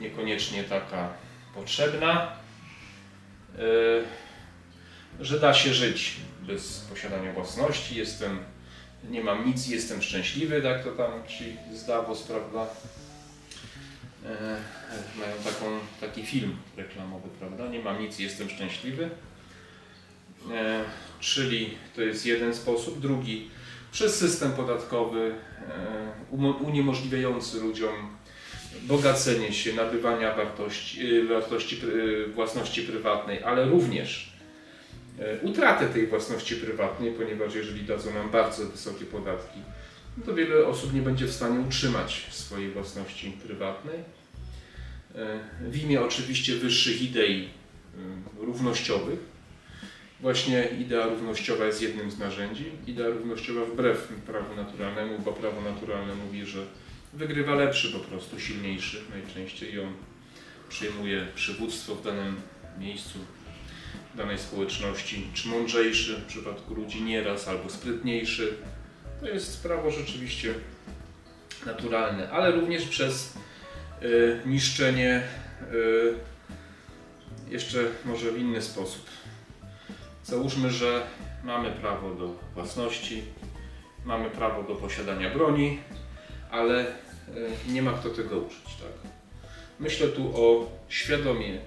niekoniecznie 0.00 0.64
taka 0.64 1.08
potrzebna, 1.54 2.32
że 5.20 5.40
da 5.40 5.54
się 5.54 5.74
żyć 5.74 6.16
bez 6.46 6.80
posiadania 6.80 7.32
własności, 7.32 7.96
jestem, 7.96 8.38
nie 9.10 9.24
mam 9.24 9.46
nic, 9.46 9.68
jestem 9.68 10.02
szczęśliwy, 10.02 10.62
tak 10.62 10.84
to 10.84 10.90
tam 10.90 11.26
ci 11.28 11.56
z 11.74 11.84
Davos, 11.84 12.22
prawda, 12.22 12.66
mają 15.18 15.36
taką, 15.44 15.78
taki 16.00 16.26
film 16.26 16.56
reklamowy, 16.76 17.28
prawda, 17.38 17.68
nie 17.68 17.78
mam 17.78 18.02
nic, 18.02 18.18
jestem 18.18 18.50
szczęśliwy. 18.50 19.10
E, 20.50 20.84
czyli 21.20 21.74
to 21.96 22.02
jest 22.02 22.26
jeden 22.26 22.54
sposób. 22.54 23.00
Drugi, 23.00 23.50
przez 23.92 24.18
system 24.18 24.52
podatkowy 24.52 25.34
e, 26.32 26.36
uniemożliwiający 26.66 27.60
ludziom 27.60 28.16
bogacenie 28.82 29.52
się, 29.52 29.72
nabywania 29.72 30.34
wartości, 30.34 31.06
e, 31.06 31.24
wartości 31.24 31.80
własności 32.34 32.82
prywatnej, 32.82 33.42
ale 33.42 33.64
również 33.64 34.29
utratę 35.42 35.86
tej 35.86 36.06
własności 36.06 36.56
prywatnej, 36.56 37.12
ponieważ 37.12 37.54
jeżeli 37.54 37.82
dadzą 37.82 38.14
nam 38.14 38.30
bardzo 38.30 38.66
wysokie 38.66 39.04
podatki, 39.04 39.58
to 40.26 40.34
wiele 40.34 40.66
osób 40.66 40.94
nie 40.94 41.02
będzie 41.02 41.26
w 41.26 41.32
stanie 41.32 41.60
utrzymać 41.60 42.26
swojej 42.30 42.70
własności 42.70 43.30
prywatnej. 43.30 43.98
W 45.60 45.82
imię 45.82 46.00
oczywiście 46.00 46.54
wyższych 46.54 47.02
idei 47.02 47.48
równościowych, 48.38 49.18
Właśnie 50.20 50.68
idea 50.80 51.06
równościowa 51.06 51.64
jest 51.64 51.82
jednym 51.82 52.10
z 52.10 52.18
narzędzi. 52.18 52.64
Idea 52.86 53.08
równościowa 53.08 53.64
wbrew 53.64 54.08
prawu 54.26 54.56
naturalnemu, 54.56 55.18
bo 55.18 55.32
prawo 55.32 55.60
naturalne 55.60 56.14
mówi, 56.14 56.46
że 56.46 56.66
wygrywa 57.12 57.54
lepszy 57.54 57.92
po 57.92 57.98
prostu, 57.98 58.40
silniejszy 58.40 59.00
najczęściej 59.10 59.74
i 59.74 59.80
on 59.80 59.92
przyjmuje 60.68 61.26
przywództwo 61.34 61.94
w 61.94 62.04
danym 62.04 62.36
miejscu, 62.78 63.18
danej 64.14 64.38
społeczności, 64.38 65.26
czy 65.34 65.48
mądrzejszy 65.48 66.16
w 66.16 66.26
przypadku 66.26 66.74
ludzi 66.74 67.02
nieraz, 67.02 67.48
albo 67.48 67.70
sprytniejszy. 67.70 68.54
To 69.20 69.28
jest 69.28 69.62
prawo 69.62 69.90
rzeczywiście 69.90 70.54
naturalne, 71.66 72.30
ale 72.30 72.50
również 72.50 72.88
przez 72.88 73.34
y, 74.02 74.40
niszczenie 74.46 75.22
y, 75.72 76.14
jeszcze 77.50 77.78
może 78.04 78.32
w 78.32 78.38
inny 78.38 78.62
sposób. 78.62 79.04
Załóżmy, 80.24 80.70
że 80.70 81.02
mamy 81.44 81.70
prawo 81.70 82.14
do 82.14 82.34
własności, 82.54 83.22
mamy 84.04 84.30
prawo 84.30 84.62
do 84.62 84.74
posiadania 84.74 85.30
broni, 85.30 85.78
ale 86.50 86.86
y, 86.86 86.92
nie 87.68 87.82
ma 87.82 87.92
kto 87.92 88.10
tego 88.10 88.38
użyć. 88.38 88.64
Tak? 88.64 89.10
Myślę 89.80 90.08
tu 90.08 90.32
o 90.34 90.70
świadomie, 90.88 91.58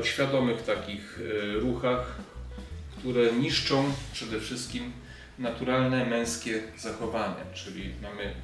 o 0.00 0.02
świadomych 0.02 0.62
takich 0.62 1.18
y, 1.18 1.60
ruchach, 1.60 2.16
które 2.98 3.32
niszczą 3.32 3.92
przede 4.12 4.40
wszystkim 4.40 4.92
naturalne 5.38 6.06
męskie 6.06 6.62
zachowania, 6.78 7.44
czyli 7.54 7.90
mamy 8.02 8.34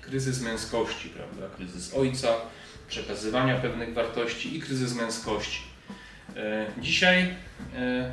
kryzys 0.00 0.40
męskości, 0.40 1.08
prawda? 1.08 1.56
kryzys 1.56 1.94
ojca, 1.94 2.28
przekazywania 2.88 3.56
pewnych 3.56 3.94
wartości 3.94 4.56
i 4.56 4.60
kryzys 4.60 4.94
męskości. 4.94 5.60
E, 6.36 6.66
dzisiaj 6.78 7.34
e, 7.76 8.12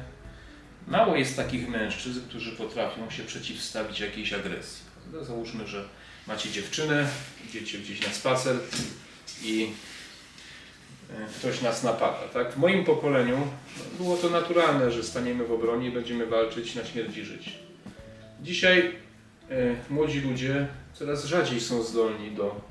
mało 0.88 1.16
jest 1.16 1.36
takich 1.36 1.70
mężczyzn, 1.70 2.22
którzy 2.30 2.52
potrafią 2.52 3.10
się 3.10 3.24
przeciwstawić 3.24 4.00
jakiejś 4.00 4.34
agresji. 4.34 4.84
Załóżmy, 5.22 5.68
że 5.68 5.86
macie 6.28 6.52
dziewczynę, 6.52 7.08
idziecie 7.50 7.78
gdzieś 7.78 8.08
na 8.08 8.14
spacer 8.14 8.56
i 9.44 9.64
e, 9.64 9.93
ktoś 11.38 11.62
nas 11.62 11.84
napada. 11.84 12.28
Tak? 12.34 12.54
W 12.54 12.58
moim 12.58 12.86
pokoleniu 12.86 13.38
było 13.98 14.18
to 14.18 14.30
naturalne, 14.30 14.92
że 14.92 15.04
staniemy 15.04 15.46
w 15.46 15.52
obronie 15.52 15.88
i 15.88 15.92
będziemy 15.92 16.26
walczyć 16.26 16.76
na 16.76 16.86
śmierć 16.86 17.18
i 17.18 17.26
życie. 17.26 17.52
Dzisiaj 18.42 18.92
młodzi 19.90 20.22
ludzie 20.22 20.68
coraz 20.94 21.26
rzadziej 21.26 21.62
są 21.62 21.84
zdolni 21.84 22.32
do 22.32 22.62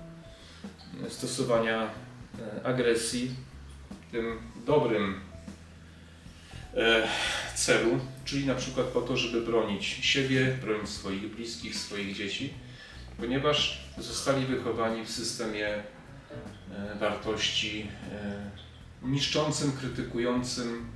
stosowania 1.08 1.82
e, 1.82 2.66
agresji 2.66 3.30
w 4.08 4.12
tym 4.12 4.38
dobrym 4.66 5.20
e, 6.74 7.08
celu, 7.54 7.98
czyli 8.24 8.46
na 8.46 8.54
przykład 8.54 8.86
po 8.86 9.00
to, 9.00 9.16
żeby 9.16 9.40
bronić 9.40 9.84
siebie, 9.84 10.58
bronić 10.62 10.88
swoich 10.88 11.34
bliskich, 11.34 11.76
swoich 11.76 12.16
dzieci, 12.16 12.54
ponieważ 13.20 13.84
zostali 13.98 14.46
wychowani 14.46 15.04
w 15.04 15.10
systemie 15.10 15.68
e, 15.68 15.82
wartości 17.00 17.86
niszczącym, 19.02 19.72
krytykującym 19.72 20.86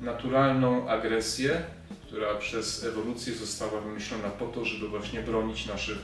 naturalną 0.00 0.88
agresję, 0.88 1.62
która 2.06 2.34
przez 2.34 2.84
ewolucję 2.84 3.34
została 3.34 3.80
wymyślona 3.80 4.28
po 4.28 4.46
to, 4.46 4.64
żeby 4.64 4.88
właśnie 4.88 5.22
bronić 5.22 5.66
naszych 5.66 5.98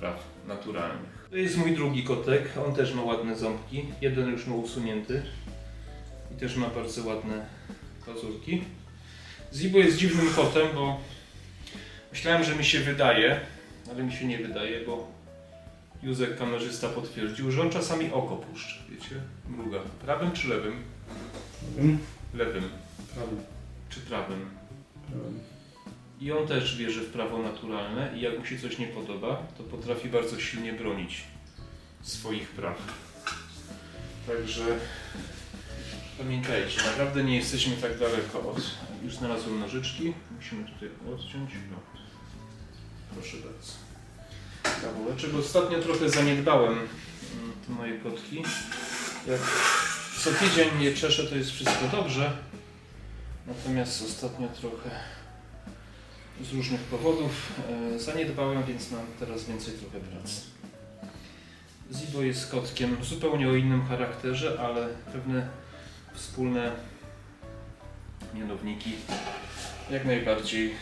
praw 0.00 0.24
naturalnych. 0.46 1.18
To 1.30 1.36
jest 1.36 1.56
mój 1.56 1.74
drugi 1.74 2.04
kotek, 2.04 2.42
on 2.66 2.74
też 2.74 2.94
ma 2.94 3.02
ładne 3.02 3.36
ząbki. 3.36 3.84
Jeden 4.00 4.30
już 4.30 4.46
ma 4.46 4.54
usunięty 4.54 5.22
i 6.32 6.40
też 6.40 6.56
ma 6.56 6.68
bardzo 6.68 7.04
ładne 7.04 7.46
pazurki. 8.06 8.62
Zibo 9.52 9.78
jest 9.78 9.96
dziwnym 9.96 10.34
kotem, 10.34 10.68
bo 10.74 11.00
myślałem, 12.12 12.44
że 12.44 12.54
mi 12.54 12.64
się 12.64 12.80
wydaje, 12.80 13.40
ale 13.90 14.02
mi 14.02 14.12
się 14.12 14.24
nie 14.24 14.38
wydaje, 14.38 14.86
bo 14.86 15.17
Józek 16.02 16.38
kamerzysta 16.38 16.88
potwierdził, 16.88 17.50
że 17.50 17.62
on 17.62 17.70
czasami 17.70 18.12
oko 18.12 18.36
puszcza, 18.36 18.76
wiecie, 18.90 19.20
mruga. 19.48 19.78
Prawym 19.80 20.32
czy 20.32 20.48
lewym? 20.48 20.82
Lewym. 21.76 21.98
Lewym. 22.34 22.70
Prawym. 23.14 23.40
Czy 23.88 24.00
prawym? 24.00 24.50
Prawym. 25.10 25.40
I 26.20 26.32
on 26.32 26.46
też 26.46 26.76
wierzy 26.76 27.00
w 27.00 27.12
prawo 27.12 27.38
naturalne 27.38 28.12
i 28.16 28.20
jak 28.20 28.38
mu 28.38 28.44
się 28.44 28.58
coś 28.58 28.78
nie 28.78 28.86
podoba, 28.86 29.42
to 29.58 29.64
potrafi 29.64 30.08
bardzo 30.08 30.40
silnie 30.40 30.72
bronić 30.72 31.24
swoich 32.02 32.48
praw. 32.48 32.76
Także 34.26 34.78
pamiętajcie, 36.18 36.82
naprawdę 36.86 37.24
nie 37.24 37.36
jesteśmy 37.36 37.76
tak 37.76 37.98
daleko 37.98 38.50
od... 38.50 38.60
Już 39.04 39.16
znalazłem 39.16 39.60
nożyczki, 39.60 40.12
musimy 40.36 40.64
tutaj 40.64 40.88
odciąć. 41.14 41.50
No. 41.70 41.76
Proszę 43.14 43.36
bardzo. 43.36 43.87
Brawo. 44.80 45.04
Dlaczego 45.06 45.38
ostatnio 45.38 45.78
trochę 45.78 46.08
zaniedbałem 46.08 46.72
mm, 46.72 46.88
te 47.66 47.72
moje 47.72 47.98
kotki. 47.98 48.42
Jak 49.26 49.40
co 50.24 50.30
tydzień 50.30 50.82
je 50.82 50.94
czeszę, 50.94 51.26
to 51.26 51.36
jest 51.36 51.50
wszystko 51.50 51.88
dobrze. 51.92 52.32
Natomiast 53.46 54.02
ostatnio 54.02 54.48
trochę 54.48 54.90
z 56.40 56.52
różnych 56.52 56.80
powodów 56.80 57.52
e, 57.94 57.98
zaniedbałem, 57.98 58.64
więc 58.64 58.90
mam 58.90 59.06
teraz 59.18 59.44
więcej 59.44 59.74
trochę 59.74 60.00
pracy. 60.00 60.40
Zibo 61.92 62.22
jest 62.22 62.50
kotkiem 62.50 62.96
zupełnie 63.04 63.48
o 63.48 63.54
innym 63.54 63.86
charakterze, 63.86 64.60
ale 64.60 64.88
pewne 65.12 65.48
wspólne 66.14 66.72
mianowniki 68.34 68.92
jak 69.90 70.04
najbardziej 70.04 70.70
e, 70.70 70.74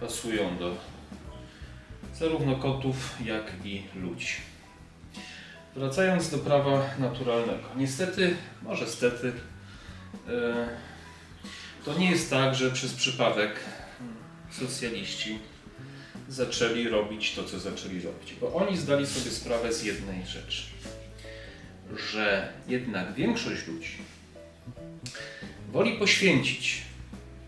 pasują 0.00 0.58
do 0.58 0.76
zarówno 2.14 2.56
kotów, 2.56 3.16
jak 3.24 3.52
i 3.64 3.82
ludzi. 3.94 4.34
Wracając 5.76 6.30
do 6.30 6.38
prawa 6.38 6.90
naturalnego. 6.98 7.68
Niestety, 7.76 8.36
może 8.62 8.86
stety, 8.86 9.32
e, 10.28 10.68
to 11.84 11.98
nie 11.98 12.10
jest 12.10 12.30
tak, 12.30 12.54
że 12.54 12.70
przez 12.70 12.94
przypadek 12.94 13.60
socjaliści 14.50 15.38
zaczęli 16.28 16.88
robić 16.88 17.34
to, 17.34 17.44
co 17.44 17.58
zaczęli 17.58 18.00
robić. 18.00 18.34
Bo 18.40 18.54
oni 18.54 18.76
zdali 18.76 19.06
sobie 19.06 19.30
sprawę 19.30 19.72
z 19.72 19.84
jednej 19.84 20.26
rzeczy, 20.26 20.62
że 22.12 22.52
jednak 22.68 23.14
większość 23.14 23.66
ludzi 23.66 23.98
woli 25.72 25.98
poświęcić 25.98 26.82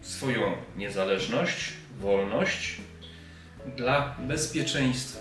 swoją 0.02 0.52
niezależność, 0.76 1.72
wolność 2.00 2.76
dla 3.76 4.16
bezpieczeństwa. 4.18 5.20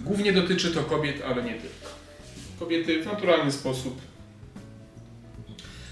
Głównie 0.00 0.32
dotyczy 0.32 0.70
to 0.70 0.82
kobiet, 0.82 1.22
ale 1.26 1.42
nie 1.42 1.54
tylko. 1.54 1.90
Kobiety 2.58 3.02
w 3.02 3.06
naturalny 3.06 3.52
sposób 3.52 4.00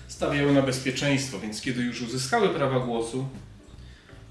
stawiały 0.09 0.53
na 0.53 0.63
bezpieczeństwo, 0.63 1.39
więc 1.39 1.61
kiedy 1.61 1.83
już 1.83 2.03
uzyskały 2.03 2.49
prawa 2.49 2.81
głosu, 2.81 3.29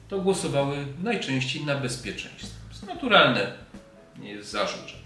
to 0.07 0.19
głosowały 0.19 0.77
najczęściej 1.03 1.65
na 1.65 1.75
bezpieczeństwo. 1.75 2.57
To 2.69 2.73
jest 2.73 2.87
naturalne, 2.87 3.53
nie 4.19 4.31
jest 4.31 4.51
zarzut 4.51 4.97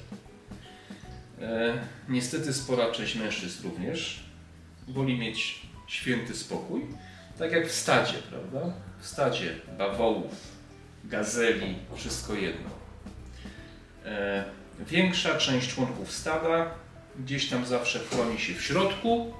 E, 1.41 1.73
niestety 2.09 2.53
spora 2.53 2.91
część 2.91 3.15
mężczyzn 3.15 3.63
również 3.63 4.19
woli 4.87 5.17
mieć 5.17 5.61
święty 5.87 6.35
spokój, 6.35 6.81
tak 7.39 7.51
jak 7.51 7.67
w 7.67 7.71
stadzie, 7.71 8.13
prawda? 8.29 8.73
W 8.99 9.07
stadzie 9.07 9.55
bawołów, 9.77 10.50
gazeli, 11.03 11.75
wszystko 11.95 12.33
jedno. 12.33 12.69
E, 14.05 14.45
większa 14.79 15.37
część 15.37 15.73
członków 15.73 16.11
stada 16.11 16.71
gdzieś 17.19 17.49
tam 17.49 17.65
zawsze 17.65 17.99
chroni 17.99 18.39
się 18.39 18.53
w 18.53 18.61
środku, 18.61 19.33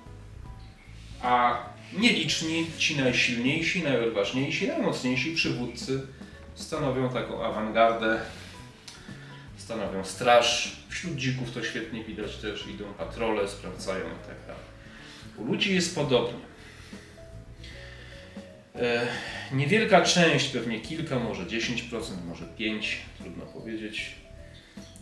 a 1.21 1.63
nieliczni, 1.93 2.67
ci 2.78 2.97
najsilniejsi, 2.97 3.84
najodważniejsi, 3.84 4.67
najmocniejsi 4.67 5.36
przywódcy 5.36 6.02
stanowią 6.56 7.10
taką 7.10 7.43
awangardę, 7.45 8.21
stanowią 9.58 10.04
straż. 10.04 10.78
Wśród 10.89 11.15
dzików 11.15 11.52
to 11.52 11.63
świetnie 11.63 12.04
widać 12.04 12.38
też, 12.38 12.67
idą 12.67 12.93
patrole, 12.93 13.47
sprawdzają 13.47 14.06
i 14.06 14.28
tak. 14.28 14.56
U 15.38 15.45
ludzi 15.45 15.76
jest 15.76 15.95
podobnie. 15.95 16.51
E, 18.82 19.08
niewielka 19.52 20.02
część, 20.02 20.48
pewnie 20.50 20.80
kilka, 20.80 21.20
może 21.20 21.44
10%, 21.44 22.02
może 22.28 22.46
5%, 22.60 22.82
trudno 23.17 23.46
powiedzieć, 23.46 24.15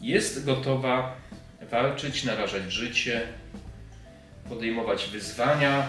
jest 0.02 0.46
gotowa 0.46 1.15
walczyć, 1.72 2.24
narażać 2.24 2.72
życie, 2.72 3.22
podejmować 4.50 5.06
wyzwania, 5.06 5.88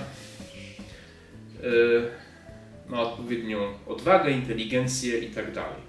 ma 2.89 2.99
y, 2.99 3.01
odpowiednią 3.01 3.59
odwagę, 3.87 4.31
inteligencję 4.31 5.19
i 5.19 5.31
tak 5.31 5.53
dalej. 5.53 5.81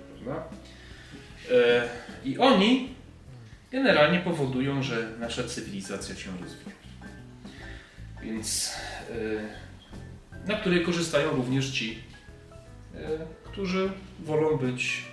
Y, 1.52 2.30
I 2.30 2.38
oni 2.38 2.94
generalnie 3.72 4.20
powodują, 4.20 4.84
że 4.84 5.10
nasza 5.20 5.44
cywilizacja 5.44 6.16
się 6.16 6.32
rozwija. 6.42 6.76
Więc 8.24 8.74
na 10.52 10.58
której 10.58 10.86
korzystają 10.86 11.30
również 11.36 11.70
ci, 11.70 11.98
e, 12.96 12.98
którzy 13.44 13.90
wolą 14.20 14.58
być, 14.58 15.04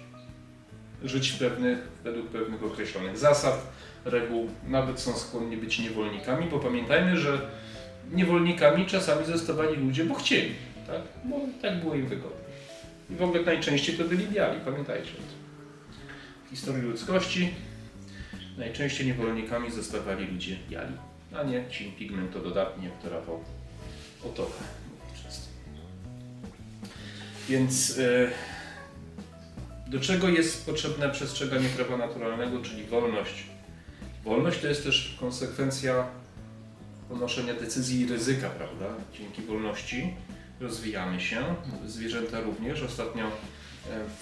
żyć 1.04 1.32
pewnych, 1.32 1.78
według 2.04 2.28
pewnych 2.28 2.64
określonych 2.64 3.18
zasad, 3.18 3.72
reguł, 4.04 4.50
nawet 4.66 5.00
są 5.00 5.16
skłonni 5.16 5.56
być 5.56 5.78
niewolnikami, 5.78 6.50
bo 6.50 6.58
pamiętajmy, 6.58 7.18
że 7.18 7.50
niewolnikami 8.12 8.86
czasami 8.86 9.26
zostawali 9.26 9.76
ludzie, 9.76 10.04
bo 10.04 10.14
chcieli, 10.14 10.54
tak? 10.86 11.02
Bo 11.24 11.40
tak 11.62 11.80
było 11.80 11.94
im 11.94 12.06
wygodnie. 12.06 12.38
I 13.10 13.14
w 13.14 13.22
ogóle 13.22 13.42
najczęściej 13.42 13.96
to 13.96 14.04
byli 14.04 14.26
biali, 14.26 14.60
pamiętajcie 14.64 15.10
o 15.10 15.16
tym. 15.16 15.38
W 16.46 16.50
historii 16.50 16.82
ludzkości 16.82 17.54
najczęściej 18.58 19.06
niewolnikami 19.06 19.70
zostawali 19.70 20.26
ludzie 20.26 20.56
biali, 20.70 20.92
a 21.34 21.42
nie 21.42 21.64
ci 21.70 21.84
pigmentododatni, 21.84 22.88
to 23.02 23.10
Rafał 23.10 23.44
Otoka. 24.24 24.87
Więc 27.48 27.98
e, 27.98 28.30
do 29.90 30.00
czego 30.00 30.28
jest 30.28 30.66
potrzebne 30.66 31.10
przestrzeganie 31.10 31.68
prawa 31.68 31.96
naturalnego, 31.96 32.62
czyli 32.62 32.84
wolność? 32.84 33.46
Wolność 34.24 34.60
to 34.60 34.68
jest 34.68 34.84
też 34.84 35.16
konsekwencja 35.20 36.06
ponoszenia 37.08 37.54
decyzji 37.54 38.00
i 38.00 38.06
ryzyka, 38.06 38.50
prawda? 38.50 38.86
Dzięki 39.18 39.42
wolności 39.42 40.14
rozwijamy 40.60 41.20
się, 41.20 41.54
zwierzęta 41.86 42.40
również. 42.40 42.82
Ostatnio 42.82 43.26
e, 43.26 43.30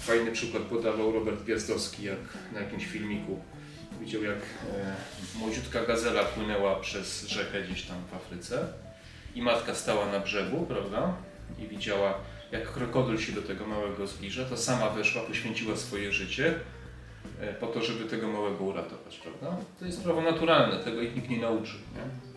fajny 0.00 0.32
przykład 0.32 0.62
podawał 0.62 1.12
Robert 1.12 1.42
Gwiazdowski, 1.42 2.04
jak 2.04 2.18
na 2.52 2.60
jakimś 2.60 2.86
filmiku 2.86 3.40
widział, 4.00 4.22
jak 4.22 4.38
e, 4.38 4.94
młodziutka 5.38 5.86
gazela 5.86 6.24
płynęła 6.24 6.80
przez 6.80 7.28
rzekę 7.28 7.62
gdzieś 7.62 7.82
tam 7.82 7.96
w 8.10 8.14
Afryce 8.14 8.66
i 9.34 9.42
matka 9.42 9.74
stała 9.74 10.12
na 10.12 10.20
brzegu, 10.20 10.66
prawda? 10.66 11.14
I 11.58 11.68
widziała, 11.68 12.14
jak 12.52 12.72
krokodyl 12.72 13.18
się 13.18 13.32
do 13.32 13.42
tego 13.42 13.66
małego 13.66 14.06
zbliża, 14.06 14.44
to 14.44 14.56
sama 14.56 14.90
weszła, 14.90 15.22
poświęciła 15.22 15.76
swoje 15.76 16.12
życie 16.12 16.54
e, 17.40 17.54
po 17.54 17.66
to, 17.66 17.82
żeby 17.82 18.04
tego 18.04 18.28
małego 18.28 18.64
uratować, 18.64 19.16
prawda? 19.16 19.56
To 19.78 19.87
jest 19.87 20.02
prawo 20.02 20.22
naturalne, 20.22 20.85
tego 20.85 21.02
ich 21.02 21.16
nikt 21.16 21.28
nie 21.28 21.40
nauczył, 21.40 21.78
nie? 21.94 22.37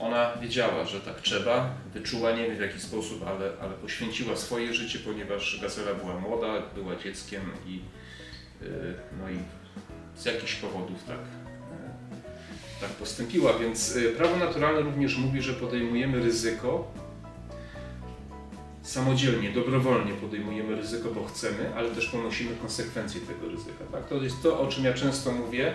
Ona 0.00 0.36
wiedziała, 0.42 0.84
że 0.84 1.00
tak 1.00 1.20
trzeba, 1.20 1.74
wyczuła, 1.94 2.32
nie 2.32 2.46
wiem 2.46 2.56
w 2.56 2.60
jaki 2.60 2.80
sposób, 2.80 3.26
ale, 3.26 3.52
ale 3.60 3.72
poświęciła 3.72 4.36
swoje 4.36 4.74
życie, 4.74 4.98
ponieważ 4.98 5.60
gazela 5.62 5.94
była 5.94 6.18
młoda, 6.18 6.62
była 6.74 6.96
dzieckiem 6.96 7.42
i, 7.66 7.74
yy, 7.74 8.94
no 9.20 9.30
i 9.30 9.36
z 10.16 10.24
jakichś 10.24 10.54
powodów 10.54 11.04
tak, 11.04 11.18
yy, 11.18 12.80
tak 12.80 12.90
postąpiła. 12.90 13.52
Więc 13.58 13.98
prawo 14.16 14.36
naturalne 14.36 14.80
również 14.80 15.16
mówi, 15.16 15.42
że 15.42 15.52
podejmujemy 15.52 16.20
ryzyko 16.20 16.92
samodzielnie, 18.82 19.50
dobrowolnie 19.50 20.12
podejmujemy 20.12 20.76
ryzyko, 20.76 21.10
bo 21.10 21.24
chcemy, 21.24 21.74
ale 21.76 21.90
też 21.90 22.06
ponosimy 22.06 22.56
konsekwencje 22.56 23.20
tego 23.20 23.48
ryzyka. 23.48 23.84
Tak? 23.92 24.08
To 24.08 24.14
jest 24.14 24.42
to, 24.42 24.60
o 24.60 24.66
czym 24.66 24.84
ja 24.84 24.94
często 24.94 25.32
mówię, 25.32 25.74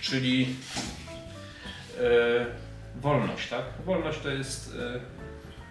czyli 0.00 0.46
wolność, 3.00 3.48
tak? 3.48 3.64
Wolność 3.86 4.18
to 4.18 4.30
jest 4.30 4.74
e, 4.80 5.00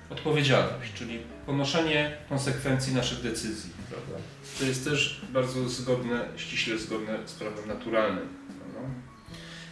odpowiedzialność, 0.10 0.94
czyli 0.94 1.20
ponoszenie 1.46 2.18
konsekwencji 2.30 2.94
naszych 2.94 3.22
decyzji, 3.22 3.72
prawda? 3.90 4.26
To 4.60 4.66
jest 4.66 4.84
też 4.84 5.22
bardzo 5.30 5.70
zgodne, 5.70 6.26
ściśle 6.36 6.78
zgodne 6.78 7.18
z 7.26 7.34
prawem 7.34 7.68
naturalnym. 7.68 8.28
Prawda? 8.60 8.90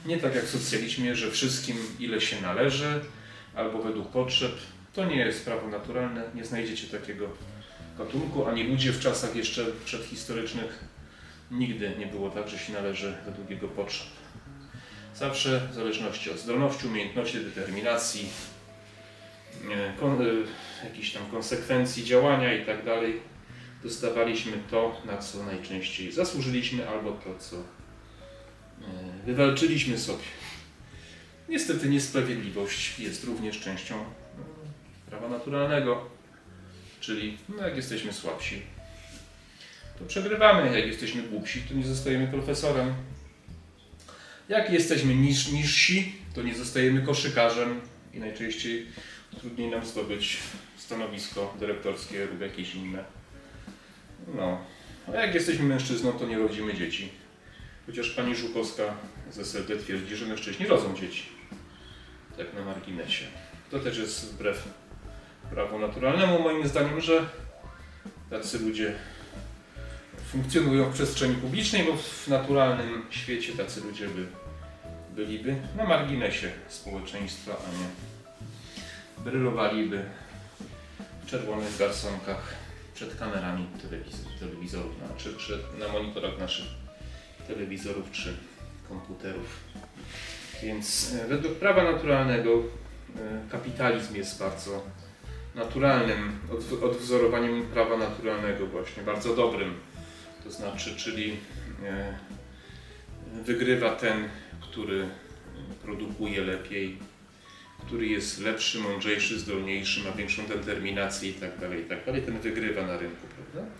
Nie 0.06 0.17
tak 0.17 0.36
jak 0.36 0.45
w 0.45 0.50
socjalizmie, 0.50 1.15
że 1.15 1.32
wszystkim 1.32 1.78
ile 2.00 2.21
się 2.21 2.41
należy, 2.41 3.02
albo 3.56 3.82
według 3.82 4.08
potrzeb. 4.08 4.52
To 4.93 5.06
nie 5.06 5.15
jest 5.15 5.45
prawo 5.45 5.67
naturalne, 5.67 6.23
nie 6.36 6.45
znajdziecie 6.45 6.88
takiego 6.99 7.30
gatunku, 7.97 8.45
ani 8.45 8.63
ludzie 8.63 8.91
w 8.91 8.99
czasach 8.99 9.36
jeszcze 9.36 9.65
przedhistorycznych 9.86 10.84
nigdy 11.51 11.91
nie 11.99 12.08
było 12.08 12.30
tak, 12.30 12.49
że 12.49 12.60
się 12.60 12.73
należy 12.73 13.17
według 13.25 13.49
jego 13.49 13.67
potrzeb. 13.67 14.08
Zawsze 15.15 15.67
w 15.71 15.73
zależności 15.73 16.32
od 16.32 16.39
zdolności, 16.39 16.88
umiejętności, 16.88 17.39
determinacji, 17.39 18.30
e, 19.71 19.93
kon, 19.99 20.21
e, 20.21 20.25
jakichś 20.86 21.12
tam 21.12 21.25
konsekwencji 21.25 22.04
działania 22.04 22.54
i 22.54 22.65
tak 22.65 22.86
dalej, 22.86 23.21
dostawaliśmy 23.84 24.54
to, 24.71 25.01
na 25.06 25.17
co 25.17 25.43
najczęściej 25.43 26.12
zasłużyliśmy, 26.12 26.89
albo 26.89 27.12
to, 27.12 27.38
co 27.39 27.56
e, 27.56 27.62
wywalczyliśmy 29.25 29.97
sobie. 29.97 30.23
Niestety 31.49 31.89
niesprawiedliwość 31.89 32.99
jest 32.99 33.23
również 33.23 33.60
częścią 33.60 34.06
prawa 35.12 35.30
naturalnego, 35.30 36.10
czyli 37.00 37.38
no, 37.50 37.67
jak 37.67 37.76
jesteśmy 37.76 38.13
słabsi, 38.13 38.62
to 40.00 40.06
przegrywamy, 40.06 40.80
jak 40.80 40.88
jesteśmy 40.88 41.24
głupsi, 41.24 41.62
to 41.62 41.74
nie 41.74 41.86
zostajemy 41.86 42.28
profesorem, 42.28 42.93
jak 44.50 44.71
jesteśmy 44.71 45.15
niż, 45.15 45.52
niżsi, 45.52 46.15
to 46.36 46.41
nie 46.41 46.56
zostajemy 46.56 47.02
koszykarzem 47.02 47.82
i 48.13 48.19
najczęściej 48.19 48.88
trudniej 49.39 49.69
nam 49.69 49.86
zdobyć 49.86 50.38
stanowisko 50.78 51.54
dyrektorskie 51.60 52.26
lub 52.26 52.41
jakieś 52.41 52.76
inne. 52.76 53.04
No. 54.36 54.62
A 55.08 55.12
jak 55.12 55.36
jesteśmy 55.36 55.65
mężczyzną, 55.65 56.12
to 56.12 56.26
nie 56.26 56.38
rodzimy 56.38 56.74
dzieci. 56.74 57.10
Chociaż 57.86 58.10
pani 58.10 58.36
Żukowska 58.36 58.93
z 59.32 59.39
SLD 59.39 59.78
twierdzi, 59.78 60.15
że 60.15 60.26
mężczyźni 60.26 60.67
rodzą 60.67 60.95
dzieci. 60.95 61.24
Tak 62.38 62.54
na 62.54 62.65
marginesie. 62.65 63.26
To 63.71 63.80
też 63.80 63.97
jest 63.97 64.34
wbrew 64.34 64.80
prawu 65.51 65.79
naturalnemu 65.79 66.39
moim 66.39 66.67
zdaniem, 66.67 67.01
że 67.01 67.25
tacy 68.29 68.59
ludzie 68.59 68.93
funkcjonują 70.31 70.89
w 70.89 70.93
przestrzeni 70.93 71.35
publicznej, 71.35 71.83
bo 71.83 71.97
w 71.97 72.27
naturalnym 72.27 73.05
świecie 73.09 73.53
tacy 73.53 73.81
ludzie 73.81 74.07
by 74.07 74.27
byliby 75.15 75.55
na 75.77 75.85
marginesie 75.85 76.51
społeczeństwa, 76.67 77.51
a 77.51 77.71
nie 77.79 77.87
brylowaliby 79.23 80.05
w 81.23 81.29
czerwonych 81.29 81.77
garsonkach 81.77 82.55
przed 82.95 83.15
kamerami 83.15 83.67
telewizorów, 84.39 84.95
czy 85.17 85.33
przed, 85.33 85.79
na 85.79 85.87
monitorach 85.87 86.39
naszych 86.39 86.65
telewizorów 87.47 88.11
czy 88.11 88.37
komputerów. 88.89 89.59
Więc 90.63 91.13
e, 91.13 91.27
według 91.27 91.53
prawa 91.55 91.83
naturalnego 91.83 92.49
e, 92.53 92.61
kapitalizm 93.51 94.15
jest 94.15 94.39
bardzo 94.39 94.83
naturalnym 95.55 96.39
odwzorowaniem 96.81 97.63
prawa 97.63 97.97
naturalnego 97.97 98.67
właśnie, 98.67 99.03
bardzo 99.03 99.35
dobrym. 99.35 99.73
To 100.43 100.51
znaczy, 100.51 100.95
czyli 100.95 101.37
e, 101.83 102.17
wygrywa 103.45 103.95
ten, 103.95 104.29
który 104.61 105.09
produkuje 105.81 106.41
lepiej, 106.41 106.97
który 107.85 108.07
jest 108.07 108.39
lepszy, 108.39 108.79
mądrzejszy, 108.79 109.39
zdolniejszy, 109.39 110.03
ma 110.03 110.11
większą 110.11 110.45
determinację 110.45 111.29
i 111.29 111.33
tak 111.33 111.59
dalej, 111.59 111.81
i 111.81 111.85
tak 111.85 112.05
dalej, 112.05 112.21
ten 112.21 112.39
wygrywa 112.39 112.81
na 112.81 112.97
rynku, 112.97 113.27
prawda? 113.35 113.71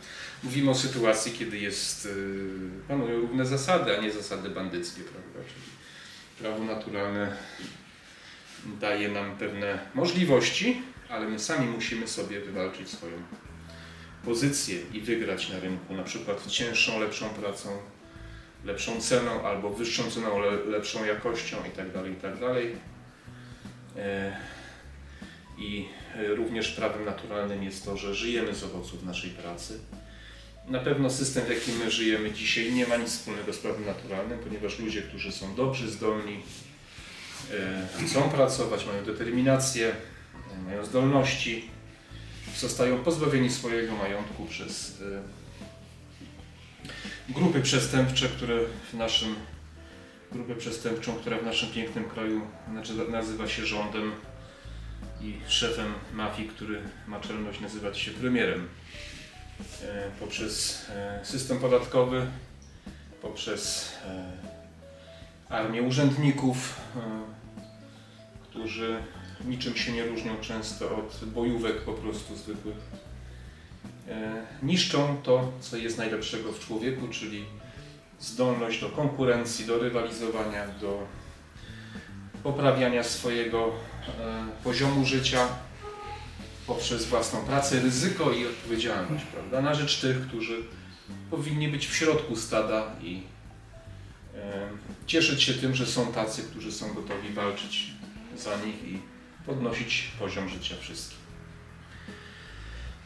Mówimy 0.44 0.72
o 0.72 0.76
sytuacji, 0.76 1.32
kiedy 1.32 1.58
jest, 1.58 2.06
y, 2.06 2.50
panują 2.88 3.22
równe 3.22 3.46
zasady, 3.46 3.98
a 3.98 4.02
nie 4.02 4.12
zasady 4.12 4.50
bandyckie, 4.50 5.02
prawda? 5.02 5.50
Czyli 5.50 5.66
prawo 6.40 6.64
naturalne 6.64 7.38
daje 8.80 9.10
nam 9.10 9.38
pewne 9.38 9.80
możliwości, 9.96 10.82
ale 11.12 11.28
my 11.28 11.40
sami 11.40 11.68
musimy 11.68 12.08
sobie 12.08 12.40
wywalczyć 12.40 12.90
swoją 12.90 13.14
pozycję 14.26 14.80
i 14.94 15.02
wygrać 15.02 15.50
na 15.50 15.60
rynku, 15.60 15.94
na 15.94 16.04
przykład 16.04 16.48
cięższą, 16.48 17.00
lepszą 17.00 17.30
pracą, 17.30 17.70
lepszą 18.66 19.02
ceną 19.02 19.44
albo 19.44 19.70
wyższą 19.70 20.12
ceną, 20.12 20.40
lepszą 20.68 21.06
jakością 21.06 21.58
itd. 21.58 21.92
Tak 21.94 22.06
itd. 22.06 22.40
Tak 22.40 22.64
e, 23.98 24.38
I 25.58 25.88
również 26.16 26.72
prawem 26.72 27.06
naturalnym 27.06 27.64
jest 27.64 27.86
to, 27.86 27.98
że 27.98 28.16
żyjemy 28.16 28.56
z 28.56 28.64
owoców 28.64 29.04
naszej 29.04 29.30
pracy. 29.30 29.80
Na 30.68 30.80
pewno 30.80 31.10
system, 31.10 31.46
w 31.46 31.50
jakim 31.50 31.78
my 31.78 31.92
żyjemy 31.92 32.32
dzisiaj, 32.32 32.74
nie 32.74 32.88
ma 32.88 32.98
nic 32.98 33.10
wspólnego 33.10 33.54
z 33.54 33.58
prawem 33.58 33.86
naturalnym, 33.86 34.40
ponieważ 34.40 34.80
ludzie, 34.80 35.02
którzy 35.02 35.32
są 35.32 35.56
dobrzy, 35.56 35.92
zdolni, 35.92 36.44
e, 37.52 38.06
chcą 38.06 38.30
pracować, 38.30 38.86
mają 38.86 39.04
determinację, 39.04 39.96
mają 40.66 40.86
zdolności, 40.86 41.70
zostają 42.58 42.98
pozbawieni 42.98 43.50
swojego 43.50 43.96
majątku 43.96 44.46
przez 44.46 45.04
grupy 47.30 47.62
przestępcze, 47.62 48.30
które 48.30 48.60
w 48.92 48.94
naszym 48.94 49.36
grupę 50.32 50.56
przestępczą, 50.56 51.16
która 51.16 51.38
w 51.38 51.46
naszym 51.46 51.70
pięknym 51.70 52.10
kraju 52.10 52.42
znaczy, 52.72 52.94
nazywa 53.12 53.48
się 53.48 53.66
rządem 53.66 54.12
i 55.22 55.36
szefem 55.48 55.94
mafii, 56.14 56.50
który 56.50 56.82
ma 57.08 57.20
czelność 57.20 57.60
nazywać 57.60 58.00
się 58.00 58.12
premierem. 58.12 58.68
E, 59.84 60.12
poprzez 60.20 60.86
e, 60.90 61.20
system 61.24 61.60
podatkowy, 61.60 62.28
poprzez 63.22 63.92
e, 64.06 64.32
armię 65.50 65.82
urzędników, 65.82 66.82
którzy 68.44 69.04
niczym 69.46 69.76
się 69.76 69.92
nie 69.92 70.06
różnią 70.06 70.38
często 70.42 70.96
od 70.96 71.26
bojówek 71.26 71.82
po 71.82 71.94
prostu 71.94 72.36
zwykłych. 72.36 72.76
E, 74.08 74.46
niszczą 74.64 75.18
to, 75.24 75.52
co 75.62 75.78
jest 75.78 75.98
najlepszego 75.98 76.52
w 76.52 76.60
człowieku, 76.60 77.08
czyli 77.08 77.46
zdolność 78.20 78.82
do 78.82 78.90
konkurencji, 78.90 79.66
do 79.66 79.80
rywalizowania, 79.80 80.68
do 80.82 81.08
poprawiania 82.44 83.04
swojego 83.04 83.72
e, 84.20 84.46
poziomu 84.64 85.06
życia 85.06 85.48
poprzez 86.68 87.06
własną 87.06 87.42
pracę, 87.42 87.80
ryzyko 87.80 88.32
i 88.32 88.46
odpowiedzialność, 88.46 89.26
prawda? 89.26 89.62
Na 89.62 89.76
rzecz 89.76 90.02
tych, 90.02 90.28
którzy 90.28 90.64
powinni 91.30 91.68
być 91.68 91.88
w 91.88 91.96
środku 91.96 92.36
stada 92.36 92.96
i 93.02 93.24
e, 94.36 94.70
cieszyć 95.08 95.44
się 95.44 95.54
tym, 95.54 95.76
że 95.76 95.86
są 95.86 96.12
tacy, 96.12 96.44
którzy 96.44 96.72
są 96.72 96.94
gotowi 96.94 97.34
walczyć 97.34 97.92
za 98.38 98.56
nich 98.66 98.84
i 98.84 99.00
podnosić 99.46 100.12
poziom 100.20 100.50
życia 100.50 100.76
wszystkich. 100.82 101.22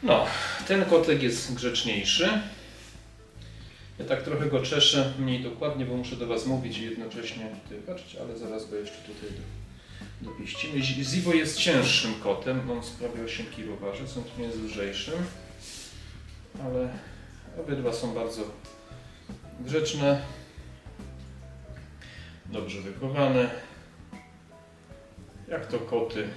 No, 0.02 0.26
ten 0.68 0.84
kotek 0.84 1.22
jest 1.22 1.54
grzeczniejszy. 1.54 2.40
Ja 3.98 4.04
tak 4.04 4.22
trochę 4.22 4.46
go 4.46 4.62
czeszę 4.62 5.12
mniej 5.18 5.42
dokładnie, 5.42 5.86
bo 5.86 5.96
muszę 5.96 6.16
do 6.16 6.26
Was 6.26 6.46
mówić 6.46 6.78
i 6.78 6.84
jednocześnie 6.84 7.50
tutaj 7.64 7.78
patrzeć, 7.78 8.16
ale 8.16 8.38
zaraz 8.38 8.70
go 8.70 8.76
jeszcze 8.76 8.96
tutaj 8.96 9.30
do, 9.30 10.30
dopieścimy. 10.30 10.82
Zibo 10.82 11.34
jest 11.34 11.58
cięższym 11.58 12.14
kotem, 12.14 12.70
on 12.70 12.82
sprawia 12.84 13.24
8 13.24 13.46
kg 13.46 13.80
waży, 13.80 14.08
są 14.08 14.24
jest 14.38 14.62
lżejszym, 14.62 15.14
ale 16.64 16.88
obydwa 17.60 17.92
są 17.92 18.14
bardzo 18.14 18.42
grzeczne, 19.60 20.22
dobrze 22.46 22.80
wychowane, 22.80 23.50
jak 25.48 25.66
to 25.66 25.78
koty, 25.78 26.28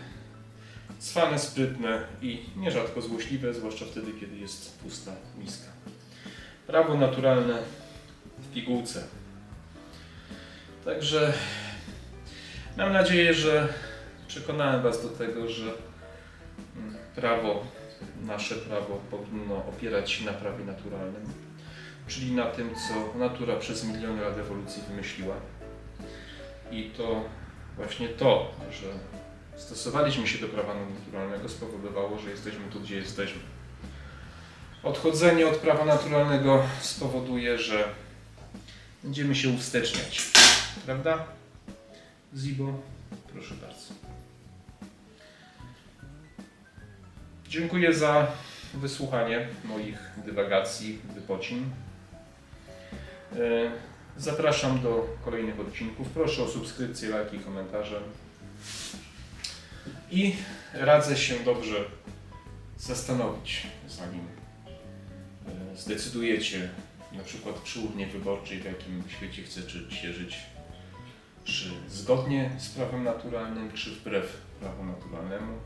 cwane, 0.99 1.39
sprytne 1.39 2.07
i 2.21 2.45
nierzadko 2.55 3.01
złośliwe, 3.01 3.53
zwłaszcza 3.53 3.85
wtedy, 3.85 4.11
kiedy 4.19 4.37
jest 4.37 4.79
pusta 4.79 5.11
miska. 5.37 5.67
Prawo 6.67 6.97
naturalne 6.97 7.63
w 8.39 8.53
pigułce. 8.53 9.03
Także 10.85 11.33
mam 12.77 12.93
nadzieję, 12.93 13.33
że 13.33 13.73
przekonałem 14.27 14.81
Was 14.81 15.03
do 15.03 15.09
tego, 15.09 15.49
że 15.49 15.63
mm, 15.63 16.95
prawo, 17.15 17.65
nasze 18.25 18.55
prawo 18.55 19.01
powinno 19.11 19.55
opierać 19.55 20.11
się 20.11 20.25
na 20.25 20.33
prawie 20.33 20.65
naturalnym, 20.65 21.25
czyli 22.07 22.31
na 22.31 22.45
tym, 22.45 22.69
co 22.75 23.19
natura 23.19 23.55
przez 23.55 23.83
miliony 23.83 24.21
lat 24.21 24.37
ewolucji 24.37 24.83
wymyśliła. 24.89 25.35
I 26.71 26.91
to 26.97 27.23
właśnie 27.79 28.09
to, 28.09 28.51
że 28.71 28.87
stosowaliśmy 29.57 30.27
się 30.27 30.37
do 30.37 30.47
prawa 30.47 30.73
naturalnego 30.73 31.49
spowodowało, 31.49 32.19
że 32.19 32.29
jesteśmy 32.29 32.71
tu, 32.71 32.79
gdzie 32.79 32.95
jesteśmy. 32.95 33.41
Odchodzenie 34.83 35.47
od 35.47 35.57
prawa 35.57 35.85
naturalnego 35.85 36.63
spowoduje, 36.81 37.57
że 37.57 37.83
będziemy 39.03 39.35
się 39.35 39.49
usteczniać. 39.49 40.31
Prawda? 40.85 41.25
Zibo, 42.35 42.73
proszę 43.33 43.55
bardzo. 43.55 43.93
Dziękuję 47.47 47.93
za 47.93 48.27
wysłuchanie 48.73 49.47
moich 49.63 49.97
dywagacji, 50.25 50.99
wypocin. 51.15 51.69
Zapraszam 54.19 54.82
do 54.82 55.08
kolejnych 55.25 55.60
odcinków. 55.60 56.10
Proszę 56.10 56.43
o 56.43 56.47
subskrypcję, 56.47 57.10
lajki, 57.10 57.39
komentarze. 57.39 58.01
I 60.12 60.36
radzę 60.73 61.17
się 61.17 61.39
dobrze 61.39 61.75
zastanowić, 62.77 63.67
zanim 63.88 64.21
e, 65.47 65.77
zdecydujecie 65.77 66.69
na 67.12 67.23
przykład 67.23 67.55
przy 67.55 67.79
urnie 67.79 68.08
wyborczej, 68.08 68.60
w 68.60 68.65
jakim 68.65 69.03
świecie 69.08 69.43
chcecie 69.43 70.13
żyć, 70.13 70.38
czy 71.43 71.69
zgodnie 71.89 72.51
z 72.58 72.69
prawem 72.69 73.03
naturalnym, 73.03 73.71
czy 73.71 73.91
wbrew 73.91 74.38
prawu 74.60 74.86
naturalnemu. 74.86 75.58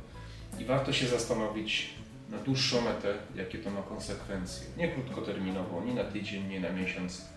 I 0.59 0.65
warto 0.65 0.93
się 0.93 1.07
zastanowić 1.07 1.89
na 2.29 2.37
dłuższą 2.37 2.81
metę, 2.81 3.13
jakie 3.35 3.57
to 3.57 3.69
ma 3.69 3.81
konsekwencje. 3.81 4.67
Nie 4.77 4.91
krótkoterminowo, 4.91 5.83
nie 5.85 5.93
na 5.93 6.03
tydzień, 6.03 6.47
nie 6.47 6.59
na 6.59 6.69
miesiąc, 6.69 7.32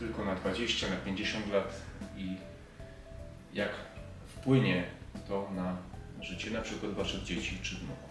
tylko 0.00 0.24
na 0.24 0.34
20, 0.34 0.90
na 0.90 0.96
50 0.96 1.52
lat 1.52 1.82
i 2.16 2.36
jak 3.52 3.70
wpłynie 4.26 4.84
to 5.28 5.50
na 5.56 5.76
życie 6.22 6.50
na 6.50 6.60
przykład 6.60 6.92
Waszych 6.92 7.22
dzieci 7.22 7.58
czy 7.62 7.76
wnuków. 7.76 8.10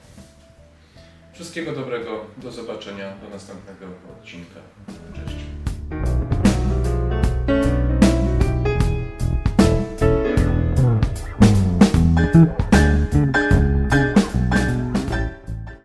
Wszystkiego 1.33 1.71
dobrego, 1.71 2.25
do 2.37 2.51
zobaczenia, 2.51 3.13
do 3.17 3.29
następnego 3.29 3.85
odcinka. 4.19 4.59
Cześć. 5.15 5.35